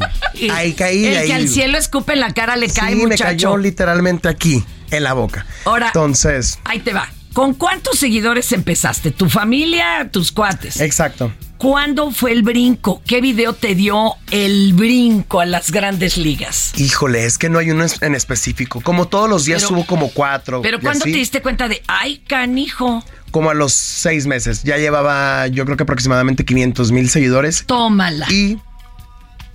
[0.52, 1.06] Ahí caí.
[1.06, 1.28] El ahí.
[1.28, 3.24] que al cielo escupe en la cara le cae, sí, me muchacho.
[3.24, 5.46] cayó literalmente aquí, en la boca.
[5.66, 7.08] Ahora- Entonces, Ahí te va.
[7.36, 9.12] ¿Con cuántos seguidores empezaste?
[9.12, 10.80] ¿Tu familia, tus cuates?
[10.80, 11.34] exacto.
[11.58, 13.02] ¿Cuándo fue el brinco?
[13.06, 16.72] ¿Qué video te dio el brinco a las grandes ligas?
[16.78, 18.80] Híjole, es que no hay uno en específico.
[18.80, 20.62] Como todos los días Pero- subo como cuatro.
[20.62, 21.12] Pero ¿cuándo así.
[21.12, 23.04] te diste cuenta de, ay, canijo?
[23.32, 24.64] Como a los seis meses.
[24.64, 27.66] Ya llevaba, yo creo que aproximadamente 500 mil seguidores.
[27.66, 28.28] Tómala.
[28.32, 28.58] Y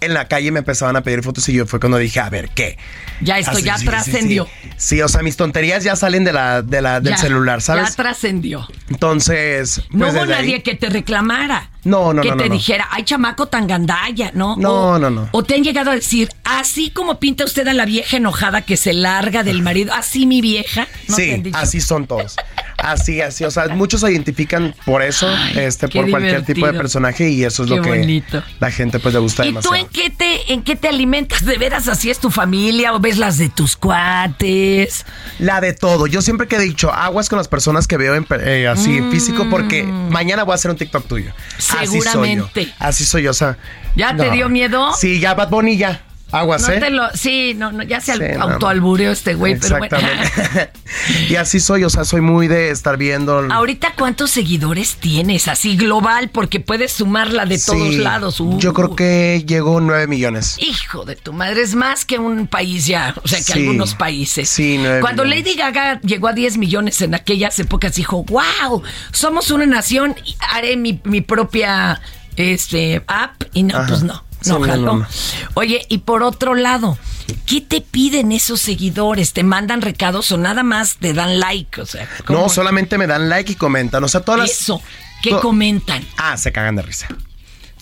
[0.01, 2.49] en la calle me empezaban a pedir fotos y yo fue cuando dije, a ver,
[2.51, 2.79] ¿qué?
[3.21, 4.45] Ya esto Así, ya sí, trascendió.
[4.47, 7.61] Sí, Sí, o sea, mis tonterías ya salen de la, de la, del Ya, celular,
[7.61, 7.91] ¿sabes?
[7.91, 8.67] Ya trascendió.
[8.89, 11.71] Entonces, No pues hubo nadie ahí- que te reclamara.
[11.85, 12.55] No, no, que no, te no, no.
[12.55, 14.57] dijera, ay, chamaco tan gandalla, ¿no?
[14.57, 15.29] No, o, no, no.
[15.33, 18.77] O te han llegado a decir, así como pinta usted a la vieja enojada que
[18.77, 20.87] se larga del marido, así mi vieja.
[21.09, 21.57] ¿No te han sí, dicho?
[21.59, 22.37] así son todos.
[22.77, 23.45] Así, así.
[23.45, 27.65] O sea, muchos se identifican por eso, este, por cualquier tipo de personaje y eso
[27.65, 28.43] es Qué lo que bonito.
[28.59, 29.77] la gente pues le gusta ¿Y tú demasiado.
[29.77, 31.45] en qué te en qué te alimentas?
[31.45, 35.05] ¿De veras así es tu familia o ves las de tus cuates?
[35.39, 36.07] La de todo.
[36.07, 39.11] Yo siempre que he dicho, aguas con las personas que veo en, eh, así en
[39.11, 41.33] físico porque mañana voy a hacer un TikTok tuyo.
[41.79, 42.11] Así soy yo.
[42.11, 42.75] Seguramente.
[42.79, 43.57] Así soy yo, o sea.
[43.97, 44.93] ¿Ya te dio miedo?
[44.95, 46.03] Sí, ya Bad Bunny ya.
[46.33, 46.81] Aguas, No ¿eh?
[46.81, 49.97] te lo, sí, no, no, ya se Sí, autoalbureó este güey, pero bueno.
[51.29, 53.47] Y así soy, o sea, soy muy de estar viendo.
[53.51, 58.41] Ahorita cuántos seguidores tienes, así global, porque puedes sumarla de todos Sí, lados.
[58.41, 60.57] Uh, Yo creo que llegó 9 millones.
[60.59, 63.53] Hijo de tu madre, es más que un país ya, o sea, que Sí.
[63.61, 64.49] algunos países.
[64.49, 65.45] Sí, nueve Cuando millones.
[65.47, 70.37] Lady Gaga llegó a 10 millones en aquellas épocas, dijo, wow, somos una nación, y
[70.53, 72.01] haré mi, mi propia
[72.37, 73.43] este, app.
[73.53, 73.87] Y no, Ajá.
[73.89, 74.83] pues no, no, no, jaló.
[74.87, 75.07] no, no.
[75.55, 76.99] Oye, y por otro lado,
[77.47, 79.33] ¿qué te piden esos seguidores?
[79.33, 81.81] ¿Te mandan recados o nada más te dan like?
[81.81, 84.03] O sea, ¿cómo No, solamente me dan like y comentan.
[84.05, 84.51] O sea, todas las.
[84.51, 84.83] Eso,
[85.23, 86.05] ¿qué to- comentan?
[86.17, 87.09] Ah, se cagan de risa.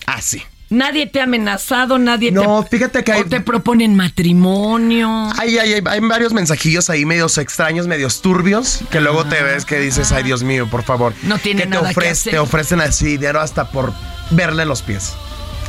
[0.05, 0.41] Ah, sí.
[0.71, 2.69] Nadie te ha amenazado, nadie No, te...
[2.77, 5.31] fíjate que hay- o te proponen matrimonio.
[5.37, 9.65] Hay, hay, hay, hay varios mensajillos ahí medios extraños, medios turbios, que luego te ves
[9.65, 11.13] que dices, ay Dios mío, por favor.
[11.23, 12.31] No tiene que te, nada que ofrec- hacer.
[12.33, 13.93] te ofrecen así dinero hasta por
[14.29, 15.13] verle los pies.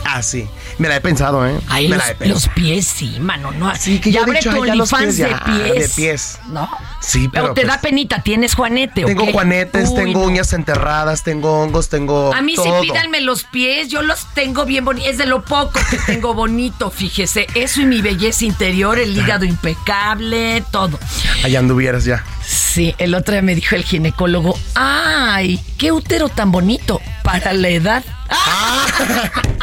[0.05, 0.47] Así.
[0.81, 1.61] Me la he pensado, ¿eh?
[1.69, 2.41] Ahí me los, la he pensado.
[2.47, 3.71] los pies, sí, mano, no.
[3.77, 5.75] Sí, que ya yo abre dicho, tu OnlyFans de pies.
[5.75, 6.39] de pies.
[6.49, 6.71] ¿No?
[7.03, 7.45] Sí, pero.
[7.45, 10.27] Pero te pues, da penita, tienes juanete, ¿o Tengo juanetes, Uy, tengo no.
[10.27, 12.35] uñas enterradas, tengo hongos, tengo.
[12.35, 12.81] A mí todo.
[12.81, 15.11] sí pídanme los pies, yo los tengo bien bonitos.
[15.11, 17.47] Es de lo poco que tengo bonito, fíjese.
[17.55, 20.99] Eso y mi belleza interior, el hígado impecable, todo.
[21.45, 22.25] Allá anduvieras ya.
[22.43, 27.69] Sí, el otro día me dijo el ginecólogo, ay, qué útero tan bonito para la
[27.69, 28.03] edad.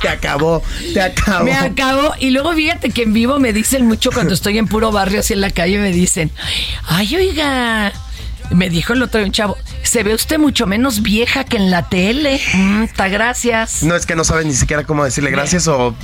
[0.00, 1.44] Te acabó, te acabó.
[1.44, 2.14] Me acabó.
[2.20, 5.32] Y luego fíjate que en vivo me dicen mucho cuando estoy en puro barrio así
[5.32, 6.30] en la calle, me dicen,
[6.86, 7.92] ay, oiga.
[8.50, 11.70] Me dijo el otro día un chavo, se ve usted mucho menos vieja que en
[11.70, 12.40] la tele.
[12.54, 13.82] Mm, ta, gracias.
[13.82, 15.94] No es que no sabes ni siquiera cómo decirle gracias o.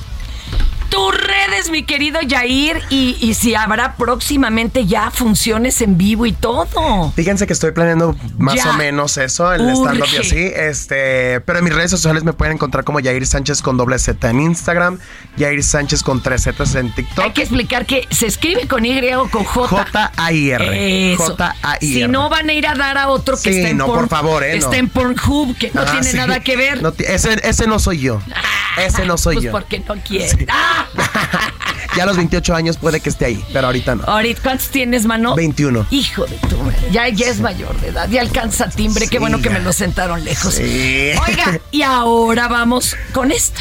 [0.95, 6.33] Tus redes, mi querido Yair, y, y si habrá próximamente ya funciones en vivo y
[6.33, 7.13] todo.
[7.17, 8.71] Fíjense que estoy planeando más Ya.
[8.71, 10.53] o menos eso, el stand-up y así.
[10.55, 14.31] Este, pero en mis redes sociales me pueden encontrar como Yair Sánchez con doble Z
[14.31, 14.99] en Instagram,
[15.37, 17.25] Yair Sánchez con tres Z en TikTok.
[17.25, 19.67] Hay que explicar que se escribe con Y o con J.
[19.69, 21.17] J-A-I-R.
[21.17, 21.79] J-A-I-R.
[21.81, 23.95] Si no, van a ir a dar a otro que Sí, está en no, Porn-
[24.03, 24.65] por favor, eh, no.
[24.65, 26.17] Está en Pornhub, que no Ah, tiene sí.
[26.17, 26.81] nada que ver.
[26.83, 28.21] No ese, ese no soy yo.
[28.79, 29.51] Ese no soy pues yo.
[29.53, 30.47] porque no quiere.
[30.49, 30.84] ¡Ah!
[31.97, 34.03] Ya a los 28 años puede que esté ahí, pero ahorita no.
[34.05, 35.37] Ahorita, ¿cuántos tienes, mano?
[35.37, 35.87] 21.
[35.91, 36.77] Hijo de tu madre.
[36.91, 39.07] Ya, ya es mayor de edad, ya alcanza timbre.
[39.09, 39.51] Qué bueno que ya.
[39.51, 40.55] me lo sentaron lejos.
[40.55, 41.11] Sí.
[41.27, 43.61] Oiga, y ahora vamos con esto.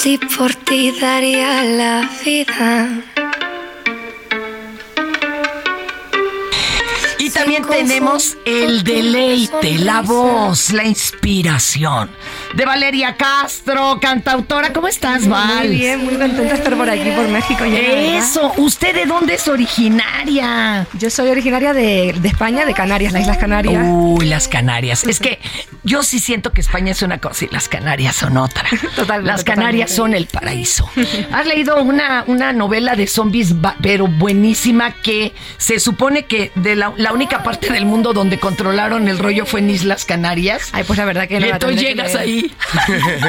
[0.00, 3.07] Si por ti daría la vida.
[7.28, 12.10] Y también tenemos el deleite, la voz, la inspiración
[12.54, 14.72] de Valeria Castro, cantautora.
[14.72, 15.58] ¿Cómo estás, Val?
[15.68, 17.66] Muy bien, muy contenta de estar por aquí, por México.
[17.66, 17.78] ya.
[18.18, 20.86] Eso, ¿usted de dónde es originaria?
[20.98, 23.84] Yo soy originaria de, de España, de Canarias, las Islas Canarias.
[23.86, 25.04] Uy, las Canarias.
[25.04, 25.38] Es que
[25.82, 28.64] yo sí siento que España es una cosa y las Canarias son otra.
[28.96, 29.94] Totalmente, Las Canarias totalmente.
[29.94, 30.88] son el paraíso.
[31.32, 36.92] ¿Has leído una, una novela de zombies, pero buenísima, que se supone que de la,
[36.96, 40.68] la única parte del mundo donde controlaron el rollo fue en Islas Canarias?
[40.70, 42.54] Ay, pues la verdad que no Y entonces que llegas ahí.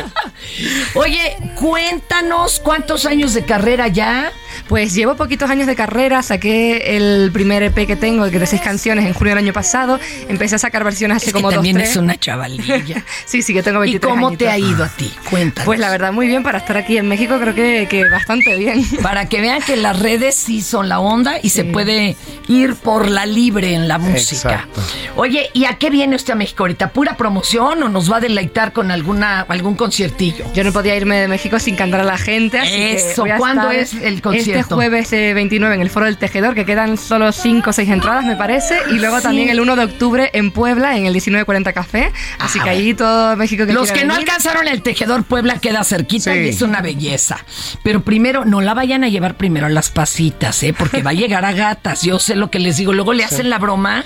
[0.94, 4.32] Oye, cuéntanos cuántos años de carrera ya.
[4.70, 8.46] Pues llevo poquitos años de carrera, saqué el primer EP que tengo, el que de
[8.46, 10.00] seis canciones, en junio del año pasado.
[10.28, 13.04] Empecé a sacar versiones hace Es que como también dos, es una chavalilla.
[13.26, 15.12] sí, sí, que tengo ¿Y 23 cómo te ha ido a ti?
[15.28, 15.66] Cuéntanos.
[15.66, 16.44] Pues la verdad, muy bien.
[16.44, 18.86] Para estar aquí en México creo que, que bastante bien.
[19.02, 22.16] Para que vean que las redes sí son la onda y se puede
[22.48, 24.52] ir por la libre en la música.
[24.52, 24.82] Exacto.
[25.16, 26.94] Oye, ¿y a qué viene usted a México ahorita?
[26.94, 30.46] ¿Pura promoción o nos va a deleitar con alguna algún conciertillo?
[30.54, 32.60] Yo no podía irme de México sin cantar a la gente.
[32.60, 34.59] Así que Eso, voy a ¿cuándo estar es el concierto?
[34.59, 37.90] Este jueves eh, 29 en el Foro del Tejedor, que quedan solo 5 o 6
[37.90, 38.78] entradas, me parece.
[38.92, 39.24] Y luego Sí.
[39.24, 42.12] también el 1 de octubre en Puebla, en el 1940 Café.
[42.40, 44.30] Así Ah, que ahí todo México que Los que no venir.
[44.30, 46.40] alcanzaron el tejedor Puebla queda cerquita Sí.
[46.40, 47.38] y es una belleza.
[47.84, 50.74] Pero primero, no la vayan a llevar primero a las pasitas, ¿eh?
[50.78, 52.02] Porque va a llegar a gatas.
[52.02, 52.94] Yo sé lo que les digo.
[52.94, 54.04] Luego le hacen la broma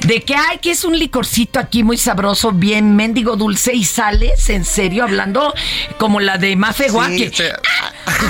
[0.00, 4.48] de que, ay, que es un licorcito aquí muy sabroso, bien mendigo dulce y sales,
[4.50, 5.54] en serio, hablando
[5.98, 7.30] como la de Mafe Guaque.
[8.10, 8.26] Sí.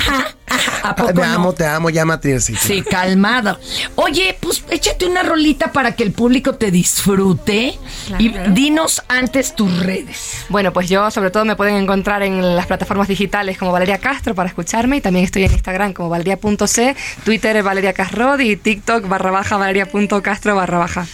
[0.82, 1.24] ¿A poco Te no?
[1.24, 2.56] amo, te amo, llámate así.
[2.56, 3.58] Sí, calmado.
[3.96, 7.78] Oye, pues échate una rolita para que el público te disfrute
[8.18, 10.46] y dinos antes tus redes.
[10.48, 14.34] Bueno, pues yo sobre todo me pueden encontrar en las plataformas digitales como Valeria Castro
[14.34, 19.06] para escucharme y también estoy en Instagram como valeria.c, Twitter es Valeria Casrod y TikTok
[19.06, 21.06] barra baja valeria.castro barra baja.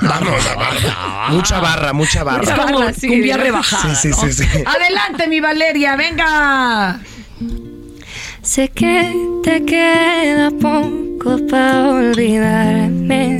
[0.00, 0.42] Vamos,
[1.30, 2.42] Mucha barra, mucha barra.
[2.42, 3.94] Es como barra, sí, cumbia rebajada.
[3.94, 4.32] Sí, sí, ¿no?
[4.32, 4.64] sí, sí.
[4.66, 7.00] Adelante, mi Valeria, venga.
[8.44, 9.08] Sé que
[9.44, 13.38] te queda poco para olvidarme.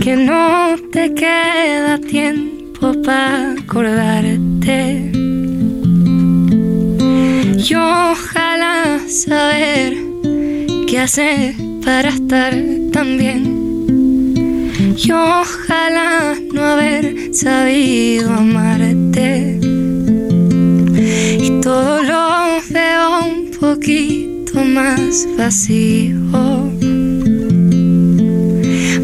[0.00, 5.10] Que no te queda tiempo para acordarte.
[7.58, 9.96] Y ojalá saber
[10.86, 12.54] qué hacer para estar
[12.92, 13.42] tan bien.
[14.96, 19.81] Y ojalá no haber sabido amarte.
[20.94, 26.16] Y todo lo veo un poquito más vacío.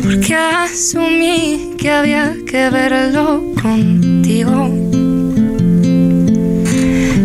[0.02, 4.68] Porque asumí que había que verlo contigo.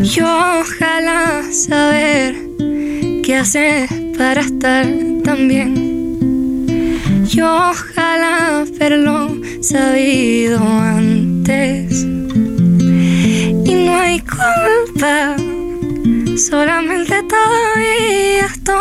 [0.03, 2.35] Y ojalá saber
[3.23, 4.87] qué hacer para estar
[5.23, 5.73] tan bien.
[7.31, 9.29] Y ojalá haberlo
[9.61, 12.05] sabido antes.
[13.65, 15.35] Y no hay culpa,
[16.37, 18.73] solamente todavía esto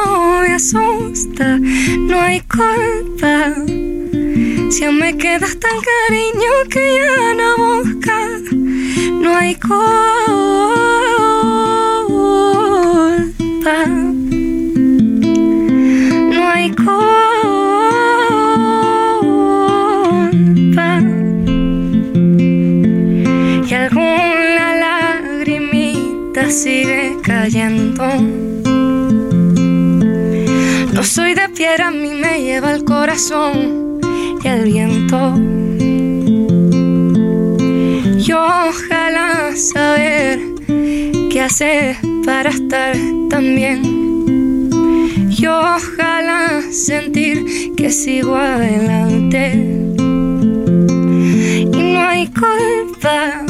[0.42, 1.58] me asusta.
[1.58, 3.54] No hay culpa,
[4.70, 8.42] si aún me quedas tan cariño que ya no buscas.
[9.22, 9.78] No hay culpa,
[26.52, 28.04] sigue cayendo.
[30.92, 33.98] No soy de piedra, a mí me lleva el corazón
[34.44, 35.34] y el viento.
[38.18, 40.40] Y ojalá saber
[41.30, 41.96] qué hacer
[42.26, 42.96] para estar
[43.30, 43.80] tan bien.
[45.30, 49.54] Y ojalá sentir que sigo adelante.
[51.72, 53.42] Y no hay culpa,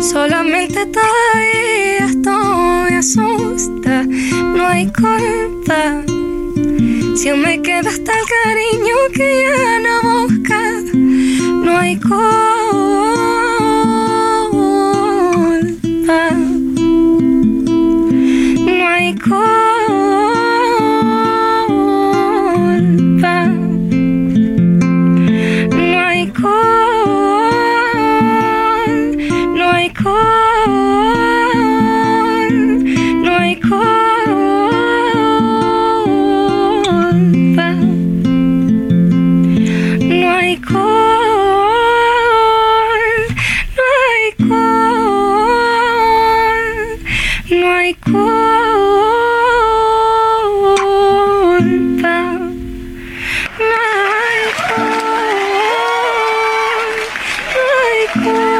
[0.00, 1.83] solamente todavía esto me
[3.04, 4.04] asusta.
[4.04, 6.02] No hay culpa,
[7.16, 10.84] si aún me queda hasta el cariño que ya no buscas.
[10.94, 12.53] No hay culpa,
[47.84, 48.14] no hay culpa.
[53.58, 53.74] No
[57.82, 58.54] hay col,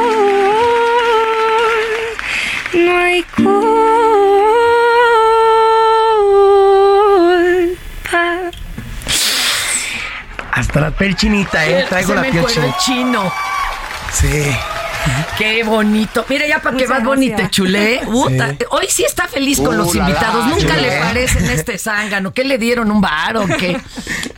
[2.85, 3.55] no hay culpa.
[10.51, 11.85] Hasta la piel chinita, ¿eh?
[11.89, 12.45] Traigo Se la me piel
[15.37, 16.25] Qué bonito.
[16.29, 18.01] Mira, ya para que vas bonita, chulé.
[18.01, 18.65] Sí.
[18.71, 20.45] Hoy sí está feliz con Uh, los la, la, invitados.
[20.47, 20.81] Nunca chulé.
[20.81, 22.33] le parecen este zángano.
[22.33, 23.77] ¿Qué le dieron un bar o qué?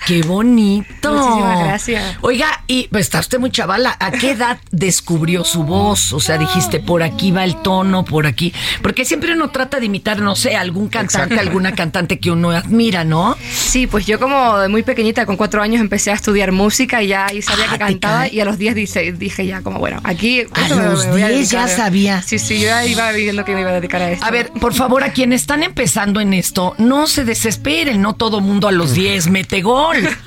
[0.05, 0.87] Qué bonito.
[1.09, 1.27] Bonito.
[1.27, 2.17] Muchísimas gracias.
[2.21, 3.95] Oiga, y pues está usted muy chavala.
[3.99, 6.13] ¿A qué edad descubrió su voz?
[6.13, 8.53] O sea, dijiste, por aquí va el tono, por aquí.
[8.81, 11.47] Porque siempre uno trata de imitar, no sé, algún cantante, Exacto.
[11.49, 13.37] alguna cantante que uno admira, ¿no?
[13.51, 17.07] Sí, pues yo como de muy pequeñita, con cuatro años, empecé a estudiar música y
[17.07, 19.99] ya ahí sabía Ah, que cantaba y a los 10 dije, dije ya como, bueno,
[20.03, 20.43] aquí...
[20.53, 22.21] A los me voy a 10 ya sabía.
[22.21, 24.25] Sí, sí, yo ya iba viendo que me iba a dedicar a esto.
[24.25, 28.39] A ver, por favor, a quienes están empezando en esto, no se desesperen, no todo
[28.41, 29.97] mundo a los 10 mete gol.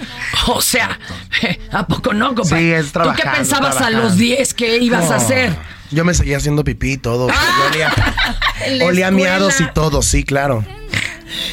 [0.46, 0.69] O sea,
[1.72, 2.58] ¿a poco no, compa?
[2.58, 5.56] Sí, es ¿Tú qué trabajando, pensabas a los 10 que ibas a hacer?
[5.90, 7.28] Yo me seguía haciendo pipí y todo.
[7.28, 7.34] Yo
[7.70, 7.92] olía,
[8.84, 10.64] olía miados y todo, sí, claro.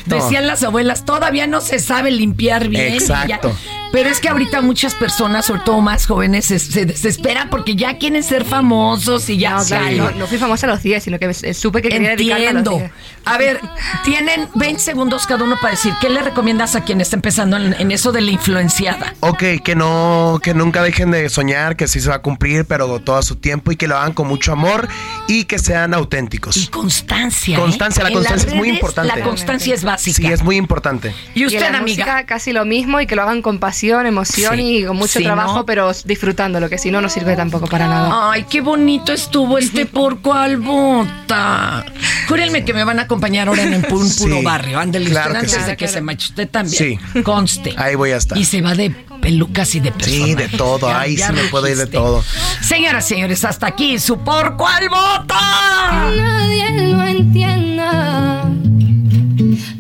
[0.06, 0.16] No.
[0.16, 2.94] Decían las abuelas, todavía no se sabe limpiar bien.
[2.94, 3.56] Exacto.
[3.92, 7.98] Pero es que ahorita muchas personas, sobre todo más jóvenes, se, se desesperan porque ya
[7.98, 9.58] quieren ser famosos y ya.
[9.58, 12.48] No, claro, no, no fui famosa a los 10, sino que supe que quería dedicarme
[12.48, 12.78] a los Entiendo.
[12.80, 12.92] 10.
[13.26, 13.62] A ver,
[14.04, 17.74] tienen 20 segundos cada uno para decir qué le recomiendas a quien está empezando en,
[17.80, 19.14] en eso de la influenciada.
[19.22, 23.00] Ok, que no, que nunca dejen de soñar, que sí se va a cumplir, pero
[23.00, 24.88] todo a su tiempo y que lo hagan con mucho amor
[25.28, 26.58] y que sean auténticos.
[26.58, 27.58] Y constancia.
[27.58, 27.62] ¿eh?
[27.62, 29.16] Constancia, la constancia es muy importante.
[29.16, 30.18] la constancia es básica.
[30.18, 31.14] Sí, es muy importante.
[31.36, 31.82] Y en usted, la amiga.
[32.06, 34.78] música casi lo mismo y que lo hagan con pasión, emoción Sí.
[34.80, 35.66] y con mucho Sí, trabajo, ¿no?
[35.66, 38.32] pero disfrutándolo, que si no, no sirve tampoco para nada.
[38.32, 41.86] Ay, qué bonito estuvo este por cual vota.
[42.28, 44.80] Júrenme que me van a acompañar ahora en un pu- un Sí, puro barrio.
[44.80, 45.70] Ándele claro usted que antes sí.
[45.72, 46.26] de que se marche.
[46.30, 47.00] Usted también.
[47.14, 47.22] Sí.
[47.24, 47.74] Conste.
[47.78, 48.38] Ahí voy a estar.
[48.38, 48.90] Y se va de
[49.22, 50.36] pelucas y de Sí, personaje.
[50.36, 50.90] de todo.
[50.90, 52.24] Ya- Ahí ya sí me puedo ir de todo.
[52.62, 56.12] Señoras, señores, hasta aquí su por cuál vota.
[56.16, 58.27] nadie lo entienda.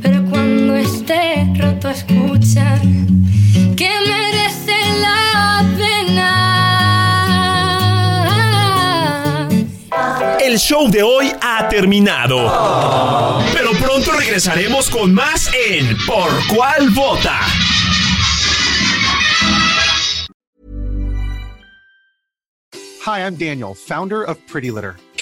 [0.02, 2.80] Pero cuando esté roto, escucha
[3.76, 6.58] que merece la pena.
[10.40, 13.44] El show de hoy ha terminado.
[13.54, 17.40] Pero pronto regresaremos con más en Por cuál vota.
[23.06, 24.98] Hi, I'm Daniel, founder of Pretty Litter.